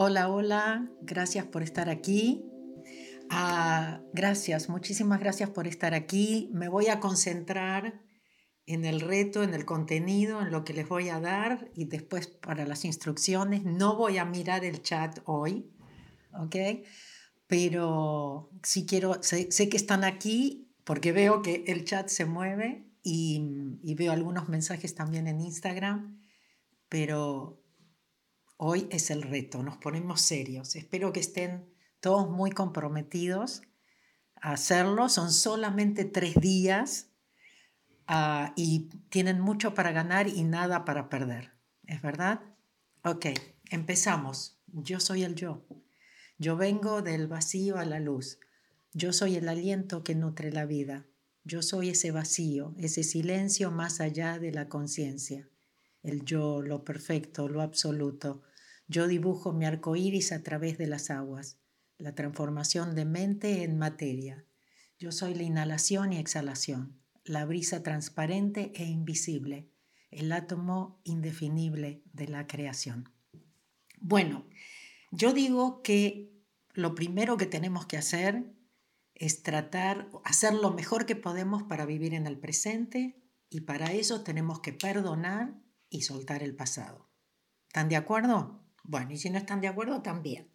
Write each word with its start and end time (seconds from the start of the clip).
Hola, 0.00 0.28
hola, 0.28 0.88
gracias 1.02 1.44
por 1.44 1.64
estar 1.64 1.88
aquí. 1.88 2.44
Ah, 3.30 4.00
gracias, 4.12 4.68
muchísimas 4.68 5.18
gracias 5.18 5.50
por 5.50 5.66
estar 5.66 5.92
aquí. 5.92 6.50
Me 6.52 6.68
voy 6.68 6.86
a 6.86 7.00
concentrar 7.00 8.00
en 8.64 8.84
el 8.84 9.00
reto, 9.00 9.42
en 9.42 9.54
el 9.54 9.64
contenido, 9.64 10.40
en 10.40 10.52
lo 10.52 10.62
que 10.62 10.72
les 10.72 10.88
voy 10.88 11.08
a 11.08 11.18
dar 11.18 11.72
y 11.74 11.86
después 11.86 12.28
para 12.28 12.64
las 12.64 12.84
instrucciones. 12.84 13.64
No 13.64 13.96
voy 13.96 14.18
a 14.18 14.24
mirar 14.24 14.64
el 14.64 14.82
chat 14.82 15.18
hoy, 15.24 15.68
¿ok? 16.32 16.54
Pero 17.48 18.50
sí 18.62 18.86
quiero, 18.86 19.20
sé, 19.20 19.48
que 19.48 19.76
están 19.76 20.04
aquí 20.04 20.70
porque 20.84 21.10
veo 21.10 21.42
que 21.42 21.64
el 21.66 21.84
chat 21.84 22.06
se 22.06 22.24
mueve 22.24 22.86
y 23.02 23.94
veo 23.96 24.12
algunos 24.12 24.48
mensajes 24.48 24.94
también 24.94 25.26
en 25.26 25.40
Instagram, 25.40 26.22
pero 26.88 27.64
hoy 28.58 28.86
es 28.90 29.10
el 29.10 29.22
reto, 29.22 29.62
nos 29.62 29.78
ponemos 29.78 30.20
serios. 30.20 30.76
Espero 30.76 31.12
que 31.12 31.20
estén 31.20 31.72
todos 32.00 32.30
muy 32.30 32.50
comprometidos 32.50 33.62
a 34.36 34.52
hacerlo. 34.52 35.08
Son 35.08 35.32
solamente 35.32 36.04
tres 36.04 36.34
días 36.34 37.08
Ah, 38.10 38.54
y 38.56 38.88
tienen 39.10 39.38
mucho 39.38 39.74
para 39.74 39.92
ganar 39.92 40.28
y 40.28 40.42
nada 40.42 40.86
para 40.86 41.10
perder. 41.10 41.52
¿Es 41.86 42.00
verdad? 42.00 42.40
Ok, 43.04 43.26
empezamos. 43.70 44.58
Yo 44.66 44.98
soy 44.98 45.24
el 45.24 45.34
yo. 45.34 45.66
Yo 46.38 46.56
vengo 46.56 47.02
del 47.02 47.26
vacío 47.26 47.76
a 47.76 47.84
la 47.84 48.00
luz. 48.00 48.38
Yo 48.94 49.12
soy 49.12 49.36
el 49.36 49.46
aliento 49.46 50.04
que 50.04 50.14
nutre 50.14 50.50
la 50.50 50.64
vida. 50.64 51.06
Yo 51.44 51.60
soy 51.60 51.90
ese 51.90 52.10
vacío, 52.10 52.74
ese 52.78 53.02
silencio 53.02 53.70
más 53.70 54.00
allá 54.00 54.38
de 54.38 54.52
la 54.52 54.70
conciencia. 54.70 55.46
El 56.02 56.24
yo, 56.24 56.62
lo 56.62 56.84
perfecto, 56.84 57.46
lo 57.46 57.60
absoluto. 57.60 58.40
Yo 58.88 59.06
dibujo 59.06 59.52
mi 59.52 59.64
arco 59.64 59.96
iris 59.96 60.32
a 60.32 60.42
través 60.42 60.78
de 60.78 60.86
las 60.86 61.10
aguas, 61.10 61.60
la 61.98 62.14
transformación 62.14 62.94
de 62.94 63.04
mente 63.04 63.62
en 63.62 63.78
materia. 63.78 64.44
Yo 64.98 65.12
soy 65.12 65.34
la 65.34 65.44
inhalación 65.44 66.12
y 66.12 66.18
exhalación 66.18 66.98
la 67.28 67.44
brisa 67.44 67.82
transparente 67.82 68.72
e 68.74 68.84
invisible, 68.84 69.70
el 70.10 70.32
átomo 70.32 71.00
indefinible 71.04 72.02
de 72.12 72.28
la 72.28 72.46
creación. 72.46 73.12
Bueno, 74.00 74.46
yo 75.10 75.32
digo 75.32 75.82
que 75.82 76.32
lo 76.72 76.94
primero 76.94 77.36
que 77.36 77.46
tenemos 77.46 77.86
que 77.86 77.98
hacer 77.98 78.54
es 79.14 79.42
tratar, 79.42 80.08
hacer 80.24 80.54
lo 80.54 80.72
mejor 80.72 81.04
que 81.06 81.16
podemos 81.16 81.64
para 81.64 81.86
vivir 81.86 82.14
en 82.14 82.26
el 82.26 82.38
presente 82.38 83.20
y 83.50 83.62
para 83.62 83.92
eso 83.92 84.22
tenemos 84.22 84.60
que 84.60 84.72
perdonar 84.72 85.60
y 85.90 86.02
soltar 86.02 86.42
el 86.42 86.54
pasado. 86.54 87.10
¿Están 87.66 87.88
de 87.88 87.96
acuerdo? 87.96 88.64
Bueno, 88.88 89.12
y 89.12 89.18
si 89.18 89.30
no 89.30 89.38
están 89.38 89.60
de 89.60 89.68
acuerdo, 89.68 90.02
también. 90.02 90.50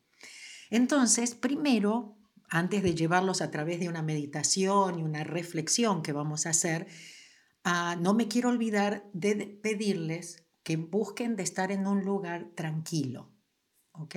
Entonces, 0.69 1.35
primero 1.35 2.17
antes 2.49 2.83
de 2.83 2.93
llevarlos 2.93 3.41
a 3.41 3.49
través 3.49 3.79
de 3.79 3.89
una 3.89 4.03
meditación 4.03 4.99
y 4.99 5.03
una 5.03 5.23
reflexión 5.23 6.03
que 6.03 6.11
vamos 6.11 6.45
a 6.45 6.51
hacer, 6.51 6.87
ah, 7.63 7.97
no 7.99 8.13
me 8.13 8.27
quiero 8.27 8.49
olvidar 8.49 9.09
de 9.13 9.47
pedirles 9.47 10.45
que 10.61 10.77
busquen 10.77 11.35
de 11.35 11.41
estar 11.41 11.71
en 11.71 11.87
un 11.87 12.05
lugar 12.05 12.51
tranquilo. 12.55 13.31
¿ok? 13.93 14.15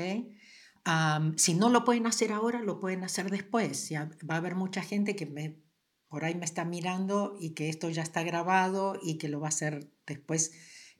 si 1.36 1.55
no 1.55 1.69
lo 1.69 1.84
pueden 1.84 2.06
hacer 2.06 2.30
ahora, 2.30 2.62
lo 2.62 2.78
pueden 2.78 3.03
hacer 3.05 3.30
después. 3.30 3.89
Ya 3.89 4.08
va 4.28 4.34
a 4.34 4.39
haber 4.39 4.55
mucha 4.55 4.83
gente 4.83 5.17
que 5.17 5.27
me, 5.27 5.61
por 6.08 6.25
ahí 6.25 6.34
me 6.34 6.45
está 6.45 6.64
mirando 6.64 7.36
y 7.41 7.55
que 7.55 7.69
esto 7.69 7.91
ya 7.91 8.03
está 8.03 8.23
grabado 8.23 8.98
y 9.03 9.19
que 9.19 9.28
lo 9.28 9.41
va 9.41 9.47
a 9.47 9.48
hacer 9.48 9.91
después 10.06 10.53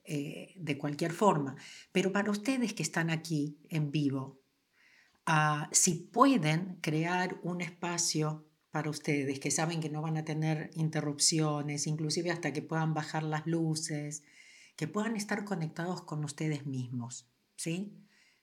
eh, 0.09 0.53
de 0.55 0.77
cualquier 0.77 1.11
forma. 1.11 1.57
Pero 1.91 2.13
para 2.13 2.31
ustedes 2.31 2.73
que 2.73 2.81
están 2.81 3.09
aquí 3.09 3.57
en 3.67 3.91
vivo, 3.91 4.39
si 5.71 5.95
pueden 5.95 6.77
crear 6.79 7.37
un 7.43 7.59
espacio 7.59 8.45
para 8.71 8.89
ustedes, 8.89 9.41
que 9.41 9.51
saben 9.51 9.81
que 9.81 9.89
no 9.89 10.01
van 10.01 10.15
a 10.15 10.23
tener 10.23 10.69
interrupciones, 10.75 11.87
inclusive 11.87 12.31
hasta 12.31 12.53
que 12.53 12.61
puedan 12.61 12.93
bajar 12.93 13.23
las 13.23 13.45
luces, 13.47 14.23
que 14.77 14.87
puedan 14.87 15.17
estar 15.17 15.43
conectados 15.43 16.03
con 16.03 16.23
ustedes 16.23 16.65
mismos, 16.65 17.27
¿sí? 17.57 17.91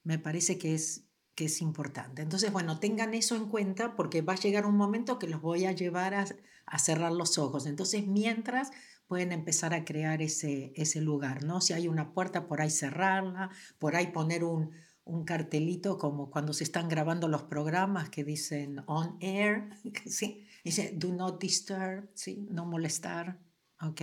Me 0.03 0.19
parece 0.19 0.58
que 0.58 0.74
es, 0.74 1.04
que 1.34 1.47
es 1.47 1.62
importante. 1.62 2.20
Entonces, 2.20 2.53
bueno, 2.53 2.78
tengan 2.78 3.14
eso 3.14 3.36
en 3.36 3.48
cuenta 3.48 3.97
porque 3.97 4.20
va 4.20 4.34
a 4.34 4.36
llegar 4.36 4.66
un 4.66 4.76
momento 4.76 5.19
que 5.19 5.28
los 5.28 5.41
voy 5.41 5.64
a 5.64 5.72
llevar 5.72 6.14
a 6.14 6.78
cerrar 6.78 7.12
los 7.12 7.38
ojos. 7.38 7.64
Entonces, 7.64 8.06
mientras 8.06 8.70
pueden 9.14 9.30
empezar 9.30 9.75
a 9.75 9.84
crear 9.84 10.22
ese, 10.22 10.72
ese 10.75 11.00
lugar, 11.00 11.44
¿no? 11.44 11.60
Si 11.60 11.72
hay 11.72 11.86
una 11.86 12.12
puerta, 12.12 12.48
por 12.48 12.60
ahí 12.60 12.69
cerrarla, 12.69 13.48
por 13.78 13.94
ahí 13.94 14.08
poner 14.08 14.42
un, 14.42 14.72
un 15.04 15.25
cartelito 15.25 15.98
como 15.98 16.32
cuando 16.32 16.52
se 16.52 16.64
están 16.64 16.88
grabando 16.88 17.28
los 17.28 17.44
programas 17.44 18.10
que 18.10 18.24
dicen 18.24 18.82
on 18.86 19.16
air, 19.20 19.70
¿sí? 20.04 20.48
dice 20.64 20.94
do 20.97 21.12
not 21.12 21.41
disturb, 21.41 22.10
¿sí? 22.14 22.48
no 22.50 22.66
molestar. 22.66 23.38
Ok. 23.80 24.03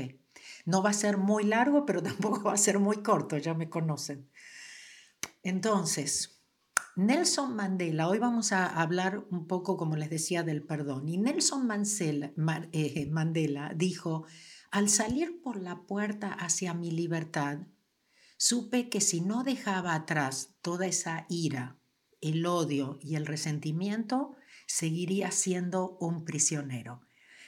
No 0.66 0.82
va 0.82 0.92
a 0.92 0.94
ser 0.94 1.18
muy 1.18 1.44
largo, 1.44 1.86
pero 1.86 2.02
tampoco 2.12 2.44
va 2.44 2.54
a 2.54 2.58
ser 2.58 2.80
muy 2.80 3.04
corto, 3.04 3.38
ya 3.38 3.54
me 3.54 3.70
conocen. 3.70 4.30
Entonces, 5.44 6.42
Nelson 6.96 7.54
Mandela, 7.54 8.08
hoy 8.08 8.20
vamos 8.20 8.54
a 8.54 8.66
hablar 8.66 9.26
un 9.30 9.46
poco, 9.46 9.76
como 9.76 9.98
les 9.98 10.10
decía, 10.10 10.44
del 10.44 10.64
perdón. 10.64 11.10
Y 11.10 11.18
Nelson 11.18 11.68
eh, 12.72 13.10
Mandela 13.12 13.74
dijo, 13.76 14.26
al 14.72 14.88
salir 14.88 15.42
por 15.42 15.62
la 15.62 15.82
puerta 15.82 16.32
hacia 16.32 16.74
mi 16.74 16.92
libertad, 16.92 17.60
supe 18.38 18.90
que 18.90 19.02
si 19.02 19.20
no 19.20 19.44
dejaba 19.44 19.94
atrás 19.94 20.56
toda 20.62 20.88
esa 20.88 21.26
ira, 21.30 21.78
el 22.22 22.46
odio 22.46 22.98
y 23.02 23.16
el 23.16 23.26
resentimiento, 23.26 24.36
seguiría 24.68 25.32
siendo 25.32 25.98
un 26.00 26.24
prisionero. 26.24 27.02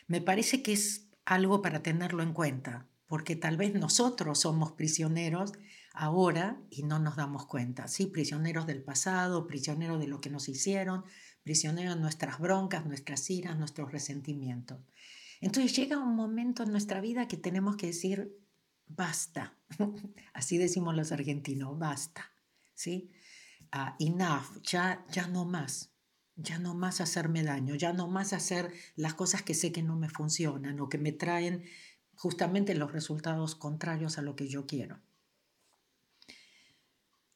Me 0.08 0.20
parece 0.20 0.62
que 0.62 0.74
es 0.74 1.08
algo 1.24 1.62
para 1.62 1.82
tenerlo 1.82 2.24
en 2.24 2.34
cuenta, 2.34 2.88
porque 3.08 3.38
tal 3.38 3.56
vez 3.56 3.74
nosotros 3.74 4.42
somos 4.42 4.74
prisioneros 4.74 5.54
ahora 5.94 6.60
y 6.70 6.84
no 6.84 7.00
nos 7.00 7.16
damos 7.16 7.46
cuenta, 7.46 7.88
¿sí? 7.88 8.08
Prisioneros 8.08 8.68
del 8.68 8.84
pasado, 8.84 9.48
prisioneros 9.48 10.00
de 10.00 10.08
lo 10.08 10.20
que 10.20 10.30
nos 10.30 10.50
hicieron, 10.50 11.06
prisioneros 11.44 11.96
de 11.96 12.02
nuestras 12.02 12.40
broncas, 12.40 12.86
nuestras 12.86 13.30
iras, 13.30 13.58
nuestros 13.58 13.92
resentimientos. 13.92 14.80
Entonces 15.44 15.76
llega 15.76 16.00
un 16.00 16.16
momento 16.16 16.64
en 16.64 16.72
nuestra 16.72 17.02
vida 17.02 17.28
que 17.28 17.36
tenemos 17.36 17.76
que 17.76 17.88
decir, 17.88 18.34
basta. 18.88 19.58
Así 20.34 20.58
decimos 20.58 20.96
los 20.96 21.12
argentinos, 21.12 21.78
basta. 21.78 22.32
¿sí? 22.74 23.12
Ah, 23.72 23.96
enough, 24.00 24.62
ya, 24.64 25.06
ya 25.12 25.28
no 25.28 25.44
más. 25.46 25.92
Ya 26.36 26.58
no 26.60 26.74
más 26.74 27.02
hacerme 27.02 27.44
daño, 27.44 27.76
ya 27.76 27.94
no 27.94 28.08
más 28.08 28.34
hacer 28.34 28.74
las 28.96 29.14
cosas 29.14 29.44
que 29.44 29.54
sé 29.54 29.72
que 29.72 29.84
no 29.84 29.96
me 29.96 30.10
funcionan 30.10 30.80
o 30.80 30.90
que 30.90 30.98
me 30.98 31.12
traen 31.12 31.66
justamente 32.16 32.74
los 32.74 32.92
resultados 32.92 33.54
contrarios 33.56 34.18
a 34.18 34.24
lo 34.24 34.36
que 34.36 34.48
yo 34.48 34.66
quiero. 34.66 35.00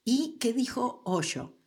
¿Y 0.04 0.38
qué 0.40 0.54
dijo 0.54 1.02
Osho? 1.06 1.60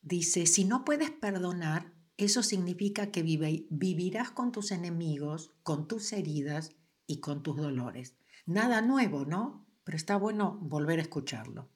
Dice, 0.00 0.46
si 0.46 0.64
no 0.64 0.84
puedes 0.84 1.10
perdonar, 1.10 1.92
eso 2.16 2.42
significa 2.42 3.10
que 3.10 3.22
vivirás 3.22 4.30
con 4.30 4.50
tus 4.50 4.70
enemigos, 4.72 5.52
con 5.62 5.86
tus 5.86 6.12
heridas 6.12 6.74
y 7.06 7.20
con 7.20 7.42
tus 7.42 7.56
dolores. 7.56 8.16
Nada 8.46 8.80
nuevo, 8.80 9.26
¿no? 9.26 9.66
Pero 9.84 9.96
está 9.96 10.16
bueno 10.16 10.58
volver 10.62 10.98
a 10.98 11.02
escucharlo. 11.02 11.68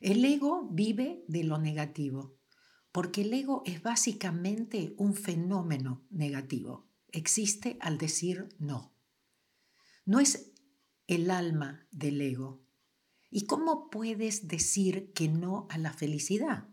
El 0.00 0.24
ego 0.24 0.68
vive 0.70 1.24
de 1.28 1.44
lo 1.44 1.58
negativo, 1.58 2.38
porque 2.92 3.22
el 3.22 3.34
ego 3.34 3.62
es 3.66 3.82
básicamente 3.82 4.94
un 4.96 5.14
fenómeno 5.14 6.06
negativo. 6.10 6.88
Existe 7.08 7.76
al 7.80 7.98
decir 7.98 8.48
no. 8.58 8.94
No 10.06 10.20
es 10.20 10.52
el 11.06 11.30
alma 11.30 11.86
del 11.90 12.20
ego. 12.20 12.62
¿Y 13.30 13.46
cómo 13.46 13.90
puedes 13.90 14.48
decir 14.48 15.12
que 15.12 15.28
no 15.28 15.66
a 15.70 15.76
la 15.76 15.92
felicidad? 15.92 16.69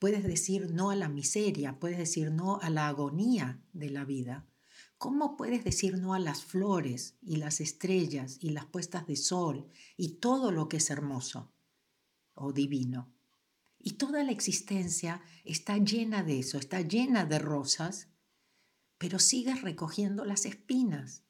Puedes 0.00 0.24
decir 0.24 0.70
no 0.70 0.90
a 0.90 0.96
la 0.96 1.10
miseria, 1.10 1.78
puedes 1.78 1.98
decir 1.98 2.32
no 2.32 2.58
a 2.62 2.70
la 2.70 2.88
agonía 2.88 3.60
de 3.74 3.90
la 3.90 4.06
vida. 4.06 4.46
¿Cómo 4.96 5.36
puedes 5.36 5.62
decir 5.62 5.98
no 5.98 6.14
a 6.14 6.18
las 6.18 6.42
flores 6.42 7.18
y 7.20 7.36
las 7.36 7.60
estrellas 7.60 8.38
y 8.40 8.50
las 8.50 8.64
puestas 8.64 9.06
de 9.06 9.16
sol 9.16 9.68
y 9.98 10.14
todo 10.14 10.52
lo 10.52 10.70
que 10.70 10.78
es 10.78 10.88
hermoso 10.88 11.52
o 12.32 12.54
divino? 12.54 13.12
Y 13.78 13.92
toda 13.92 14.24
la 14.24 14.32
existencia 14.32 15.22
está 15.44 15.76
llena 15.76 16.22
de 16.22 16.38
eso, 16.38 16.56
está 16.56 16.80
llena 16.80 17.26
de 17.26 17.38
rosas, 17.38 18.08
pero 18.96 19.18
sigues 19.18 19.60
recogiendo 19.60 20.24
las 20.24 20.46
espinas. 20.46 21.24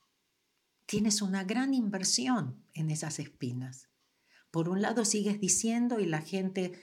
Tienes 0.87 1.23
una 1.23 1.43
gran 1.43 1.75
inversión 1.75 2.64
en 2.73 2.90
esas 2.90 3.19
espinas. 3.19 3.88
Por 4.52 4.69
un 4.69 4.81
lado 4.81 5.05
sigues 5.05 5.40
diciendo 5.40 5.99
y 5.99 6.06
la 6.06 6.20
gente, 6.20 6.81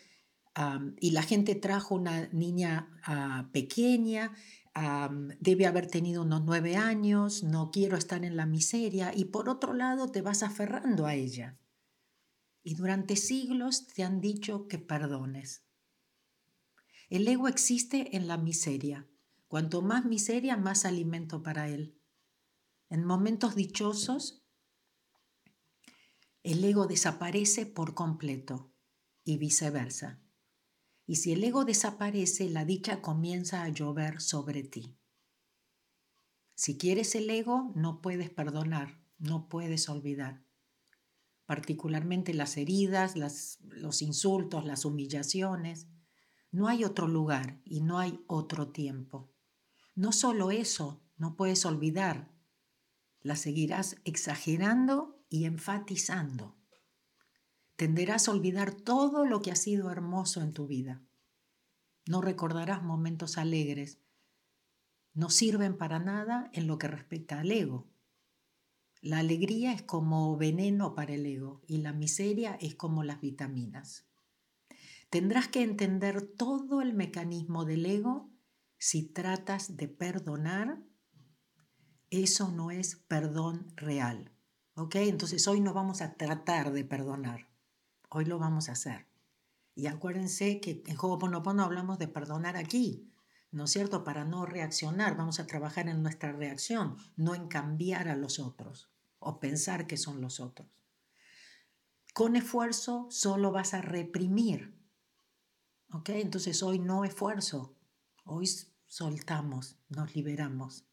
y 0.99 1.11
la 1.11 1.21
gente 1.21 1.53
trajo 1.53 1.93
una 1.93 2.27
niña 2.29 2.89
ah, 3.03 3.49
pequeña 3.51 4.33
debe 5.39 5.65
haber 5.65 5.87
tenido 5.87 6.21
unos 6.21 6.43
nueve 6.43 6.75
años, 6.75 7.43
no 7.43 7.71
quiero 7.71 7.97
estar 7.97 8.23
en 8.23 8.35
la 8.35 8.45
miseria, 8.45 9.11
y 9.15 9.25
por 9.25 9.49
otro 9.49 9.73
lado 9.73 10.11
te 10.11 10.21
vas 10.21 10.43
aferrando 10.43 11.05
a 11.05 11.15
ella. 11.15 11.57
Y 12.63 12.75
durante 12.75 13.15
siglos 13.15 13.87
te 13.87 14.03
han 14.03 14.21
dicho 14.21 14.67
que 14.67 14.77
perdones. 14.77 15.63
El 17.09 17.27
ego 17.27 17.47
existe 17.47 18.15
en 18.15 18.27
la 18.27 18.37
miseria. 18.37 19.07
Cuanto 19.47 19.81
más 19.81 20.05
miseria, 20.05 20.57
más 20.57 20.83
alimento 20.83 21.41
para 21.41 21.69
él. 21.69 21.97
En 22.89 23.05
momentos 23.05 23.55
dichosos, 23.55 24.43
el 26.43 26.63
ego 26.63 26.85
desaparece 26.85 27.65
por 27.65 27.93
completo 27.93 28.73
y 29.23 29.37
viceversa. 29.37 30.21
Y 31.09 31.15
si 31.15 31.31
el 31.31 31.43
ego 31.43 31.63
desaparece, 31.63 32.49
la 32.49 32.65
dicha 32.65 33.01
comienza 33.01 33.63
a 33.63 33.69
llover 33.69 34.19
sobre 34.19 34.61
ti. 34.61 34.99
Si 36.53 36.77
quieres 36.77 37.15
el 37.15 37.29
ego, 37.29 37.71
no 37.75 38.01
puedes 38.01 38.29
perdonar, 38.29 39.01
no 39.17 39.47
puedes 39.47 39.87
olvidar. 39.87 40.43
Particularmente 41.45 42.33
las 42.33 42.57
heridas, 42.57 43.15
los 43.15 44.01
insultos, 44.01 44.65
las 44.65 44.83
humillaciones. 44.83 45.87
No 46.51 46.67
hay 46.67 46.83
otro 46.83 47.07
lugar 47.07 47.61
y 47.63 47.79
no 47.79 47.99
hay 47.99 48.19
otro 48.27 48.67
tiempo. 48.73 49.33
No 49.95 50.11
solo 50.11 50.51
eso, 50.51 51.01
no 51.15 51.37
puedes 51.37 51.65
olvidar. 51.65 52.33
La 53.21 53.37
seguirás 53.37 53.95
exagerando 54.03 55.23
y 55.29 55.45
enfatizando 55.45 56.56
tenderás 57.77 58.27
a 58.27 58.31
olvidar 58.31 58.73
todo 58.73 59.25
lo 59.25 59.41
que 59.41 59.51
ha 59.51 59.55
sido 59.55 59.91
hermoso 59.91 60.41
en 60.41 60.51
tu 60.51 60.67
vida. 60.67 61.01
No 62.07 62.21
recordarás 62.21 62.83
momentos 62.83 63.37
alegres. 63.37 63.99
No 65.13 65.29
sirven 65.29 65.77
para 65.77 65.99
nada 65.99 66.49
en 66.53 66.67
lo 66.67 66.79
que 66.79 66.87
respecta 66.87 67.39
al 67.39 67.51
ego. 67.51 67.87
La 69.01 69.19
alegría 69.19 69.73
es 69.73 69.83
como 69.83 70.35
veneno 70.37 70.95
para 70.95 71.13
el 71.13 71.25
ego 71.25 71.61
y 71.67 71.77
la 71.77 71.93
miseria 71.93 72.57
es 72.59 72.75
como 72.75 73.03
las 73.03 73.21
vitaminas. 73.21 74.07
Tendrás 75.11 75.47
que 75.47 75.61
entender 75.61 76.21
todo 76.21 76.81
el 76.81 76.93
mecanismo 76.93 77.63
del 77.63 77.85
ego 77.85 78.31
si 78.79 79.03
tratas 79.03 79.77
de 79.77 79.87
perdonar. 79.87 80.81
Eso 82.09 82.51
no 82.51 82.71
es 82.71 82.95
perdón 83.07 83.71
real. 83.75 84.31
¿Ok? 84.73 84.95
Entonces 84.95 85.47
hoy 85.47 85.61
no 85.61 85.73
vamos 85.73 86.01
a 86.01 86.15
tratar 86.15 86.71
de 86.71 86.83
perdonar. 86.83 87.56
Hoy 88.09 88.25
lo 88.25 88.39
vamos 88.39 88.69
a 88.69 88.73
hacer. 88.73 89.07
Y 89.75 89.87
acuérdense 89.87 90.59
que 90.59 90.83
en 90.87 90.97
Ho'oponopono 90.97 91.63
hablamos 91.63 91.99
de 91.99 92.07
perdonar 92.07 92.57
aquí, 92.57 93.11
¿no 93.51 93.65
es 93.65 93.71
cierto? 93.71 94.03
Para 94.03 94.25
no 94.25 94.45
reaccionar, 94.45 95.15
vamos 95.15 95.39
a 95.39 95.45
trabajar 95.45 95.87
en 95.87 96.01
nuestra 96.01 96.31
reacción, 96.31 96.97
no 97.15 97.35
en 97.35 97.47
cambiar 97.47 98.07
a 98.07 98.15
los 98.15 98.39
otros 98.39 98.89
o 99.19 99.39
pensar 99.39 99.87
que 99.87 99.97
son 99.97 100.21
los 100.21 100.39
otros. 100.39 100.67
Con 102.13 102.35
esfuerzo 102.35 103.07
solo 103.11 103.51
vas 103.51 103.73
a 103.73 103.81
reprimir. 103.81 104.75
¿Ok? 105.91 106.09
Entonces 106.09 106.63
hoy 106.63 106.79
no 106.79 107.05
esfuerzo, 107.05 107.75
hoy 108.23 108.49
soltamos, 108.87 109.77
nos 109.89 110.15
liberamos. 110.15 110.85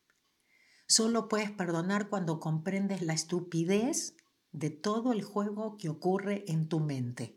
Solo 0.86 1.28
puedes 1.28 1.50
perdonar 1.50 2.08
cuando 2.10 2.40
comprendes 2.40 3.00
la 3.02 3.14
estupidez 3.14 4.16
de 4.54 4.70
todo 4.70 5.12
el 5.12 5.22
juego 5.22 5.76
que 5.76 5.88
ocurre 5.88 6.44
en 6.46 6.68
tu 6.68 6.78
mente. 6.78 7.36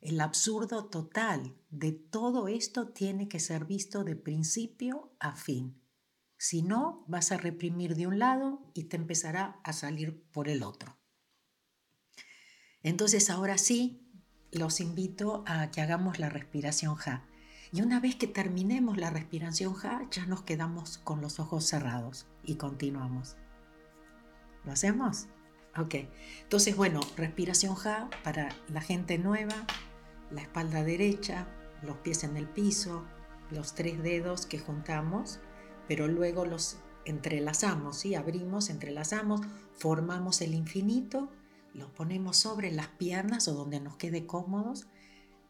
El 0.00 0.20
absurdo 0.20 0.86
total 0.86 1.54
de 1.70 1.92
todo 1.92 2.48
esto 2.48 2.88
tiene 2.88 3.28
que 3.28 3.38
ser 3.38 3.64
visto 3.64 4.02
de 4.02 4.16
principio 4.16 5.14
a 5.20 5.36
fin. 5.36 5.80
Si 6.36 6.62
no, 6.62 7.04
vas 7.06 7.30
a 7.30 7.36
reprimir 7.36 7.94
de 7.94 8.08
un 8.08 8.18
lado 8.18 8.60
y 8.74 8.84
te 8.84 8.96
empezará 8.96 9.60
a 9.62 9.72
salir 9.72 10.24
por 10.32 10.48
el 10.48 10.64
otro. 10.64 10.96
Entonces 12.82 13.30
ahora 13.30 13.56
sí, 13.56 14.10
los 14.50 14.80
invito 14.80 15.44
a 15.46 15.70
que 15.70 15.80
hagamos 15.80 16.18
la 16.18 16.28
respiración 16.28 16.96
Ja. 16.96 17.24
Y 17.70 17.82
una 17.82 18.00
vez 18.00 18.16
que 18.16 18.26
terminemos 18.26 18.96
la 18.98 19.10
respiración 19.10 19.74
Ja, 19.74 20.08
ya 20.10 20.26
nos 20.26 20.42
quedamos 20.42 20.98
con 20.98 21.20
los 21.20 21.38
ojos 21.38 21.64
cerrados 21.64 22.26
y 22.42 22.56
continuamos. 22.56 23.36
¿Lo 24.64 24.72
hacemos? 24.72 25.28
Ok, 25.76 25.94
entonces 26.42 26.76
bueno, 26.76 27.00
respiración 27.16 27.74
Ja 27.74 28.10
para 28.22 28.50
la 28.68 28.82
gente 28.82 29.16
nueva, 29.16 29.66
la 30.30 30.42
espalda 30.42 30.84
derecha, 30.84 31.46
los 31.82 31.96
pies 31.98 32.24
en 32.24 32.36
el 32.36 32.46
piso, 32.46 33.04
los 33.50 33.74
tres 33.74 34.02
dedos 34.02 34.44
que 34.44 34.58
juntamos, 34.58 35.40
pero 35.88 36.08
luego 36.08 36.44
los 36.44 36.76
entrelazamos, 37.06 37.98
¿sí? 37.98 38.14
abrimos, 38.14 38.68
entrelazamos, 38.68 39.40
formamos 39.74 40.42
el 40.42 40.54
infinito, 40.54 41.30
los 41.72 41.90
ponemos 41.90 42.36
sobre 42.36 42.70
las 42.70 42.88
piernas 42.88 43.48
o 43.48 43.54
donde 43.54 43.80
nos 43.80 43.96
quede 43.96 44.26
cómodos, 44.26 44.88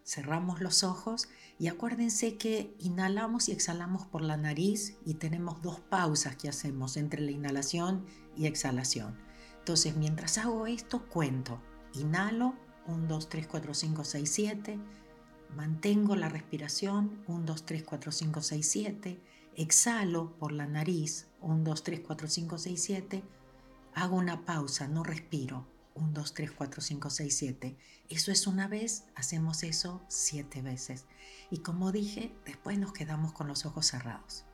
cerramos 0.04 0.60
los 0.60 0.84
ojos 0.84 1.28
y 1.58 1.66
acuérdense 1.66 2.36
que 2.36 2.74
inhalamos 2.78 3.48
y 3.48 3.52
exhalamos 3.52 4.06
por 4.06 4.22
la 4.22 4.36
nariz 4.36 4.96
y 5.04 5.14
tenemos 5.14 5.62
dos 5.62 5.80
pausas 5.80 6.36
que 6.36 6.48
hacemos 6.48 6.96
entre 6.96 7.20
la 7.22 7.32
inhalación 7.32 8.06
y 8.36 8.46
exhalación. 8.46 9.31
Entonces, 9.62 9.96
mientras 9.96 10.38
hago 10.38 10.66
esto, 10.66 11.08
cuento. 11.08 11.60
Inhalo, 11.94 12.56
1, 12.88 13.06
2, 13.06 13.28
3, 13.28 13.46
4, 13.46 13.74
5, 13.74 14.04
6, 14.04 14.28
7. 14.32 14.78
Mantengo 15.54 16.16
la 16.16 16.28
respiración, 16.28 17.22
1, 17.28 17.44
2, 17.46 17.64
3, 17.64 17.84
4, 17.84 18.10
5, 18.10 18.42
6, 18.42 18.68
7. 18.68 19.20
Exhalo 19.54 20.36
por 20.36 20.50
la 20.50 20.66
nariz, 20.66 21.28
1, 21.42 21.62
2, 21.62 21.82
3, 21.84 22.00
4, 22.00 22.26
5, 22.26 22.58
6, 22.58 22.82
7. 22.82 23.22
Hago 23.94 24.16
una 24.16 24.44
pausa, 24.44 24.88
no 24.88 25.04
respiro. 25.04 25.68
1, 25.94 26.10
2, 26.10 26.34
3, 26.34 26.50
4, 26.50 26.80
5, 26.82 27.10
6, 27.10 27.36
7. 27.36 27.76
Eso 28.08 28.32
es 28.32 28.48
una 28.48 28.66
vez, 28.66 29.04
hacemos 29.14 29.62
eso 29.62 30.02
siete 30.08 30.60
veces. 30.60 31.04
Y 31.52 31.58
como 31.58 31.92
dije, 31.92 32.34
después 32.44 32.78
nos 32.78 32.92
quedamos 32.92 33.32
con 33.32 33.46
los 33.46 33.64
ojos 33.64 33.86
cerrados. 33.86 34.44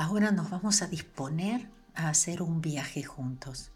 Ahora 0.00 0.32
nos 0.32 0.48
vamos 0.48 0.80
a 0.80 0.86
disponer 0.86 1.68
a 1.94 2.08
hacer 2.08 2.40
un 2.40 2.62
viaje 2.62 3.02
juntos. 3.02 3.70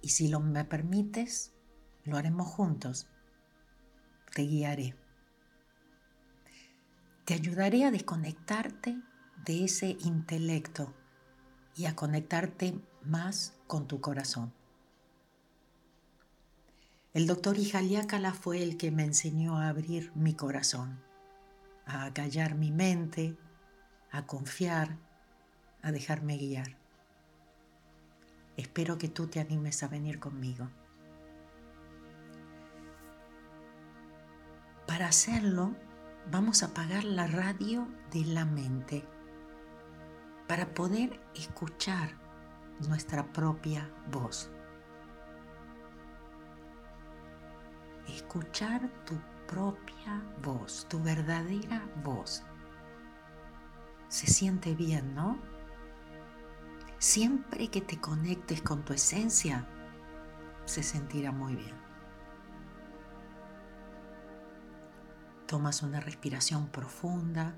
Y 0.00 0.08
si 0.08 0.26
lo 0.26 0.40
me 0.40 0.64
permites, 0.64 1.52
lo 2.02 2.16
haremos 2.16 2.48
juntos. 2.48 3.06
Te 4.34 4.42
guiaré. 4.42 4.96
Te 7.24 7.34
ayudaré 7.34 7.84
a 7.84 7.92
desconectarte 7.92 9.00
de 9.44 9.64
ese 9.64 9.96
intelecto 10.00 10.92
y 11.76 11.86
a 11.86 11.94
conectarte 11.94 12.80
más 13.04 13.54
con 13.68 13.86
tu 13.86 14.00
corazón. 14.00 14.52
El 17.14 17.28
doctor 17.28 17.58
Ijaliácala 17.58 18.34
fue 18.34 18.64
el 18.64 18.76
que 18.76 18.90
me 18.90 19.04
enseñó 19.04 19.56
a 19.58 19.68
abrir 19.68 20.10
mi 20.16 20.34
corazón, 20.34 21.00
a 21.86 22.12
callar 22.12 22.56
mi 22.56 22.72
mente, 22.72 23.36
a 24.10 24.26
confiar, 24.26 24.98
a 25.82 25.92
dejarme 25.92 26.36
guiar. 26.36 26.76
Espero 28.56 28.98
que 28.98 29.08
tú 29.08 29.26
te 29.26 29.40
animes 29.40 29.82
a 29.82 29.88
venir 29.88 30.18
conmigo. 30.18 30.68
Para 34.86 35.08
hacerlo, 35.08 35.74
vamos 36.30 36.62
a 36.62 36.66
apagar 36.66 37.04
la 37.04 37.26
radio 37.26 37.88
de 38.10 38.24
la 38.26 38.44
mente 38.44 39.04
para 40.46 40.74
poder 40.74 41.18
escuchar 41.34 42.10
nuestra 42.86 43.32
propia 43.32 43.90
voz. 44.10 44.50
Escuchar 48.08 48.90
tu 49.06 49.14
propia 49.46 50.22
voz, 50.42 50.86
tu 50.88 51.02
verdadera 51.02 51.88
voz. 52.04 52.42
Se 54.08 54.26
siente 54.26 54.74
bien, 54.74 55.14
¿no? 55.14 55.38
Siempre 57.02 57.66
que 57.66 57.80
te 57.80 58.00
conectes 58.00 58.62
con 58.62 58.84
tu 58.84 58.92
esencia, 58.92 59.66
se 60.66 60.84
sentirá 60.84 61.32
muy 61.32 61.56
bien. 61.56 61.74
Tomas 65.48 65.82
una 65.82 65.98
respiración 65.98 66.68
profunda, 66.68 67.56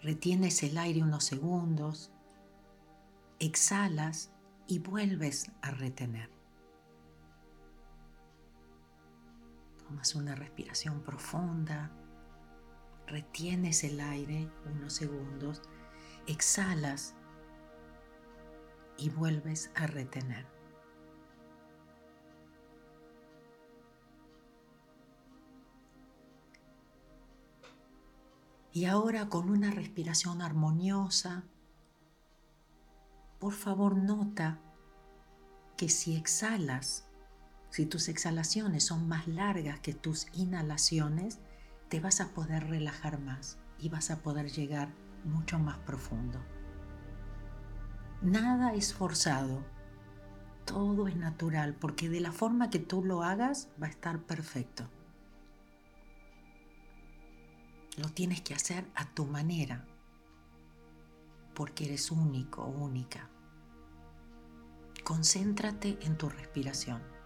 retienes 0.00 0.62
el 0.62 0.78
aire 0.78 1.02
unos 1.02 1.24
segundos, 1.24 2.12
exhalas 3.40 4.32
y 4.66 4.78
vuelves 4.78 5.52
a 5.60 5.72
retener. 5.72 6.30
Tomas 9.86 10.14
una 10.14 10.34
respiración 10.34 11.02
profunda, 11.02 11.90
retienes 13.06 13.84
el 13.84 14.00
aire 14.00 14.50
unos 14.64 14.94
segundos, 14.94 15.60
exhalas 16.26 17.14
y 19.00 19.08
vuelves 19.08 19.70
a 19.74 19.86
retener. 19.86 20.46
Y 28.72 28.84
ahora 28.84 29.28
con 29.28 29.50
una 29.50 29.70
respiración 29.72 30.42
armoniosa, 30.42 31.44
por 33.40 33.52
favor 33.52 33.96
nota 33.96 34.60
que 35.76 35.88
si 35.88 36.14
exhalas, 36.14 37.08
si 37.70 37.86
tus 37.86 38.08
exhalaciones 38.08 38.84
son 38.84 39.08
más 39.08 39.26
largas 39.26 39.80
que 39.80 39.92
tus 39.92 40.26
inhalaciones, 40.34 41.40
te 41.88 41.98
vas 41.98 42.20
a 42.20 42.28
poder 42.28 42.68
relajar 42.68 43.18
más 43.18 43.58
y 43.80 43.88
vas 43.88 44.10
a 44.10 44.22
poder 44.22 44.50
llegar 44.50 44.92
mucho 45.24 45.58
más 45.58 45.78
profundo. 45.78 46.38
Nada 48.22 48.74
es 48.74 48.92
forzado, 48.92 49.64
todo 50.66 51.08
es 51.08 51.16
natural, 51.16 51.74
porque 51.74 52.10
de 52.10 52.20
la 52.20 52.32
forma 52.32 52.68
que 52.68 52.78
tú 52.78 53.02
lo 53.02 53.22
hagas 53.22 53.70
va 53.82 53.86
a 53.86 53.90
estar 53.90 54.20
perfecto. 54.20 54.84
Lo 57.96 58.10
tienes 58.10 58.42
que 58.42 58.54
hacer 58.54 58.84
a 58.94 59.06
tu 59.06 59.24
manera, 59.24 59.86
porque 61.54 61.86
eres 61.86 62.10
único 62.10 62.66
única. 62.66 63.30
Concéntrate 65.02 65.98
en 66.02 66.18
tu 66.18 66.28
respiración. 66.28 67.19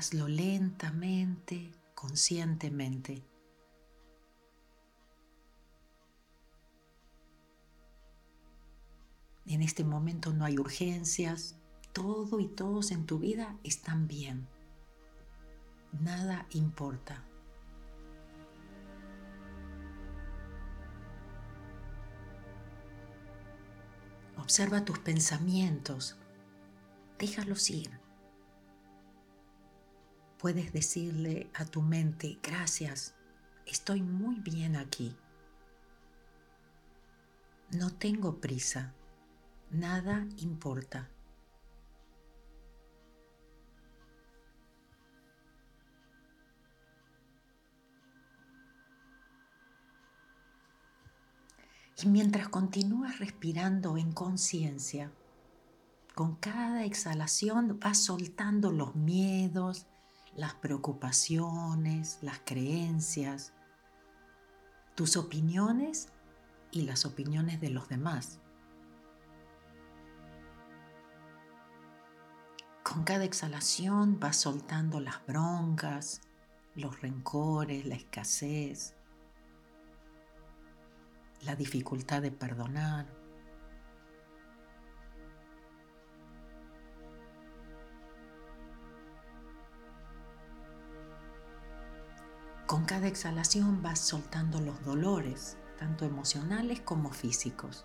Hazlo 0.00 0.28
lentamente, 0.28 1.74
conscientemente. 1.94 3.22
En 9.44 9.60
este 9.60 9.84
momento 9.84 10.32
no 10.32 10.46
hay 10.46 10.58
urgencias, 10.58 11.56
todo 11.92 12.40
y 12.40 12.48
todos 12.48 12.92
en 12.92 13.04
tu 13.04 13.18
vida 13.18 13.58
están 13.62 14.08
bien. 14.08 14.48
Nada 16.00 16.46
importa. 16.52 17.22
Observa 24.38 24.82
tus 24.82 24.98
pensamientos, 24.98 26.16
déjalos 27.18 27.68
ir. 27.68 28.09
Puedes 30.40 30.72
decirle 30.72 31.50
a 31.54 31.64
tu 31.66 31.82
mente, 31.82 32.38
gracias, 32.42 33.14
estoy 33.66 34.02
muy 34.02 34.40
bien 34.40 34.76
aquí. 34.76 35.14
No 37.72 37.90
tengo 37.90 38.40
prisa 38.40 38.94
nada 39.70 40.26
importa. 40.38 41.08
Y 52.02 52.08
mientras 52.08 52.48
continúas 52.48 53.18
respirando 53.18 53.98
en 53.98 54.12
conciencia, 54.12 55.12
con 56.14 56.36
cada 56.36 56.84
exhalación 56.84 57.78
vas 57.78 57.98
soltando 57.98 58.72
los 58.72 58.96
miedos, 58.96 59.86
las 60.34 60.54
preocupaciones, 60.54 62.18
las 62.22 62.40
creencias, 62.44 63.52
tus 64.94 65.16
opiniones 65.16 66.08
y 66.70 66.82
las 66.82 67.04
opiniones 67.04 67.60
de 67.60 67.70
los 67.70 67.88
demás. 67.88 68.38
Con 72.82 73.04
cada 73.04 73.24
exhalación 73.24 74.18
vas 74.18 74.36
soltando 74.36 75.00
las 75.00 75.24
broncas, 75.26 76.22
los 76.74 77.00
rencores, 77.00 77.86
la 77.86 77.94
escasez, 77.94 78.96
la 81.42 81.54
dificultad 81.56 82.22
de 82.22 82.32
perdonar. 82.32 83.19
Con 92.70 92.84
cada 92.84 93.08
exhalación 93.08 93.82
vas 93.82 93.98
soltando 93.98 94.60
los 94.60 94.84
dolores, 94.84 95.58
tanto 95.76 96.04
emocionales 96.04 96.80
como 96.80 97.10
físicos. 97.10 97.84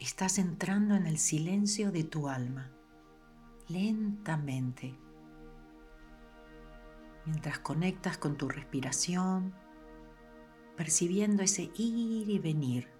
Estás 0.00 0.38
entrando 0.38 0.96
en 0.96 1.06
el 1.06 1.18
silencio 1.18 1.92
de 1.92 2.02
tu 2.02 2.28
alma, 2.28 2.72
lentamente, 3.68 4.98
mientras 7.24 7.60
conectas 7.60 8.18
con 8.18 8.36
tu 8.36 8.48
respiración, 8.48 9.54
percibiendo 10.76 11.44
ese 11.44 11.70
ir 11.76 12.28
y 12.30 12.40
venir, 12.40 12.99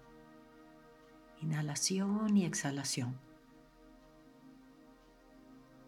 inhalación 1.41 2.37
y 2.37 2.45
exhalación, 2.45 3.19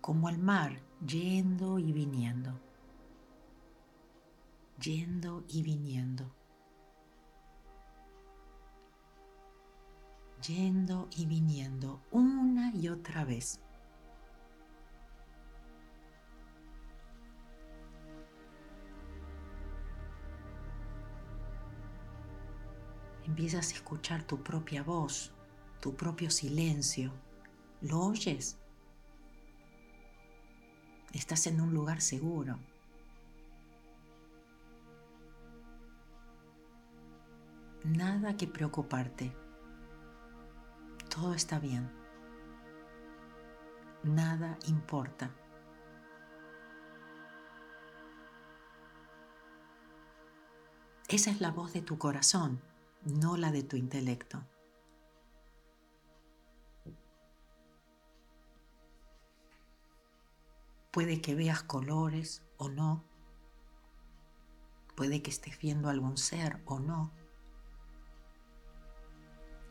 como 0.02 0.30
el 0.30 0.38
mar 0.38 0.82
yendo 1.06 1.80
y 1.80 1.94
viniendo, 1.94 2.60
yendo 4.80 5.44
y 5.48 5.64
viniendo. 5.64 6.32
yendo 10.44 11.08
y 11.16 11.26
viniendo 11.26 12.02
una 12.12 12.76
y 12.76 12.90
otra 12.90 13.24
vez. 13.24 13.60
Empiezas 23.26 23.72
a 23.72 23.76
escuchar 23.76 24.24
tu 24.24 24.44
propia 24.44 24.84
voz, 24.84 25.34
tu 25.84 25.94
propio 25.98 26.32
silencio. 26.32 27.12
¿Lo 27.82 28.00
oyes? 28.00 28.58
Estás 31.12 31.46
en 31.48 31.60
un 31.60 31.74
lugar 31.74 32.00
seguro. 32.00 32.58
Nada 37.84 38.38
que 38.38 38.48
preocuparte 38.48 39.36
todo 41.14 41.34
está 41.34 41.60
bien. 41.60 41.92
Nada 44.04 44.58
importa. 44.68 45.30
Esa 51.10 51.30
es 51.30 51.42
la 51.42 51.52
voz 51.52 51.74
de 51.74 51.82
tu 51.82 51.98
corazón, 51.98 52.62
no 53.04 53.36
la 53.36 53.52
de 53.52 53.64
tu 53.64 53.76
intelecto. 53.76 54.44
Puede 60.94 61.22
que 61.22 61.34
veas 61.34 61.64
colores 61.64 62.44
o 62.58 62.70
no. 62.70 63.04
Puede 64.96 65.24
que 65.24 65.32
estés 65.32 65.58
viendo 65.58 65.90
algún 65.90 66.18
ser 66.18 66.62
o 66.66 66.78
no. 66.78 67.12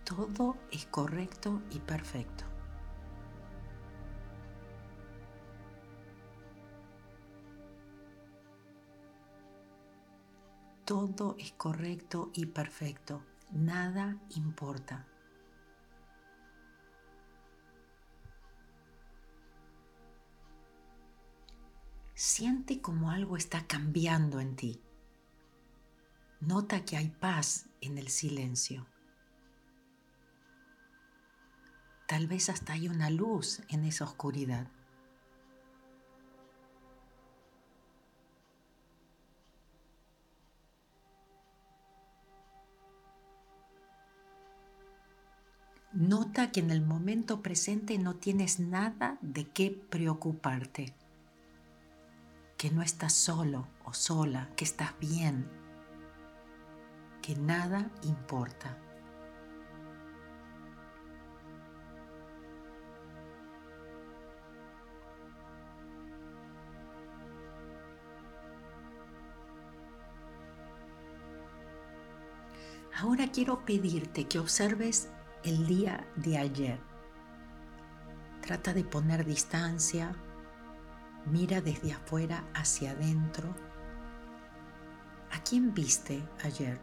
Todo 0.04 0.56
es 0.72 0.84
correcto 0.86 1.62
y 1.70 1.78
perfecto. 1.78 2.44
Todo 10.84 11.36
es 11.38 11.52
correcto 11.52 12.32
y 12.34 12.46
perfecto. 12.46 13.22
Nada 13.52 14.18
importa. 14.30 15.06
Siente 22.24 22.80
como 22.80 23.10
algo 23.10 23.36
está 23.36 23.66
cambiando 23.66 24.38
en 24.38 24.54
ti. 24.54 24.80
Nota 26.38 26.84
que 26.84 26.96
hay 26.96 27.08
paz 27.08 27.66
en 27.80 27.98
el 27.98 28.06
silencio. 28.10 28.86
Tal 32.06 32.28
vez 32.28 32.48
hasta 32.48 32.74
hay 32.74 32.88
una 32.88 33.10
luz 33.10 33.60
en 33.68 33.84
esa 33.84 34.04
oscuridad. 34.04 34.68
Nota 45.92 46.52
que 46.52 46.60
en 46.60 46.70
el 46.70 46.82
momento 46.82 47.42
presente 47.42 47.98
no 47.98 48.14
tienes 48.14 48.60
nada 48.60 49.18
de 49.22 49.48
qué 49.48 49.72
preocuparte 49.90 50.94
que 52.62 52.70
no 52.70 52.80
estás 52.80 53.12
solo 53.12 53.66
o 53.84 53.92
sola, 53.92 54.48
que 54.54 54.62
estás 54.62 54.96
bien, 55.00 55.50
que 57.20 57.34
nada 57.34 57.90
importa. 58.04 58.78
Ahora 72.94 73.26
quiero 73.32 73.64
pedirte 73.64 74.28
que 74.28 74.38
observes 74.38 75.10
el 75.42 75.66
día 75.66 76.06
de 76.14 76.38
ayer. 76.38 76.78
Trata 78.40 78.72
de 78.72 78.84
poner 78.84 79.24
distancia, 79.24 80.14
Mira 81.26 81.60
desde 81.60 81.92
afuera 81.92 82.48
hacia 82.54 82.90
adentro. 82.90 83.54
¿A 85.30 85.42
quién 85.44 85.72
viste 85.72 86.22
ayer? 86.42 86.80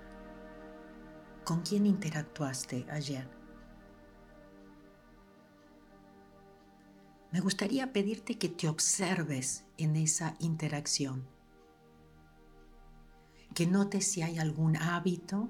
¿Con 1.43 1.62
quién 1.62 1.86
interactuaste 1.86 2.86
ayer? 2.89 3.27
Me 7.31 7.41
gustaría 7.41 7.91
pedirte 7.91 8.38
que 8.38 8.50
te 8.50 8.67
observes 8.69 9.65
en 9.77 9.96
esa 9.96 10.36
interacción, 10.39 11.27
que 13.53 13.67
notes 13.67 14.12
si 14.12 14.24
hay 14.24 14.39
algún 14.39 14.77
hábito, 14.77 15.50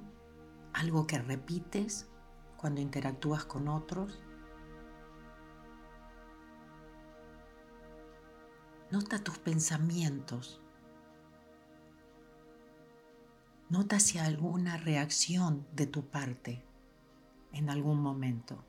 algo 0.73 1.07
que 1.07 1.19
repites 1.19 2.07
cuando 2.57 2.81
interactúas 2.81 3.45
con 3.45 3.69
otros 3.69 4.19
Nota 8.91 9.23
tus 9.23 9.37
pensamientos. 9.37 10.59
Nota 13.69 13.99
si 13.99 14.17
hay 14.17 14.25
alguna 14.25 14.77
reacción 14.77 15.67
de 15.73 15.85
tu 15.85 16.07
parte 16.07 16.63
en 17.53 17.69
algún 17.69 18.01
momento. 18.01 18.63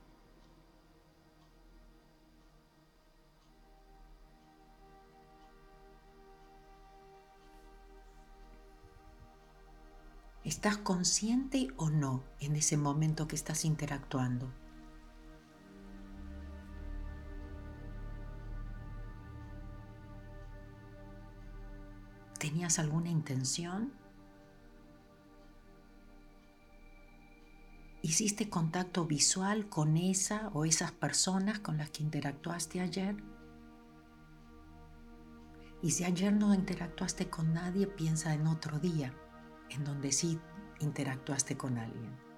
¿Estás 10.44 10.76
consciente 10.76 11.68
o 11.78 11.88
no 11.88 12.22
en 12.40 12.56
ese 12.56 12.76
momento 12.76 13.26
que 13.26 13.36
estás 13.36 13.64
interactuando? 13.64 14.59
¿Tenías 22.40 22.78
alguna 22.78 23.10
intención? 23.10 23.92
¿Hiciste 28.00 28.48
contacto 28.48 29.04
visual 29.04 29.68
con 29.68 29.98
esa 29.98 30.48
o 30.54 30.64
esas 30.64 30.90
personas 30.90 31.58
con 31.58 31.76
las 31.76 31.90
que 31.90 32.02
interactuaste 32.02 32.80
ayer? 32.80 33.14
Y 35.82 35.90
si 35.90 36.04
ayer 36.04 36.32
no 36.32 36.54
interactuaste 36.54 37.28
con 37.28 37.52
nadie, 37.52 37.86
piensa 37.86 38.32
en 38.32 38.46
otro 38.46 38.78
día, 38.78 39.12
en 39.68 39.84
donde 39.84 40.10
sí 40.10 40.40
interactuaste 40.80 41.58
con 41.58 41.76
alguien. 41.76 42.29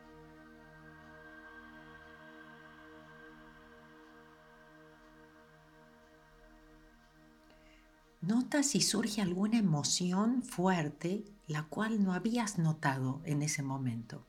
Nota 8.22 8.62
si 8.62 8.80
surge 8.80 9.20
alguna 9.20 9.58
emoción 9.58 10.44
fuerte 10.44 11.24
la 11.48 11.64
cual 11.64 12.04
no 12.04 12.14
habías 12.14 12.56
notado 12.56 13.20
en 13.24 13.42
ese 13.42 13.64
momento. 13.64 14.24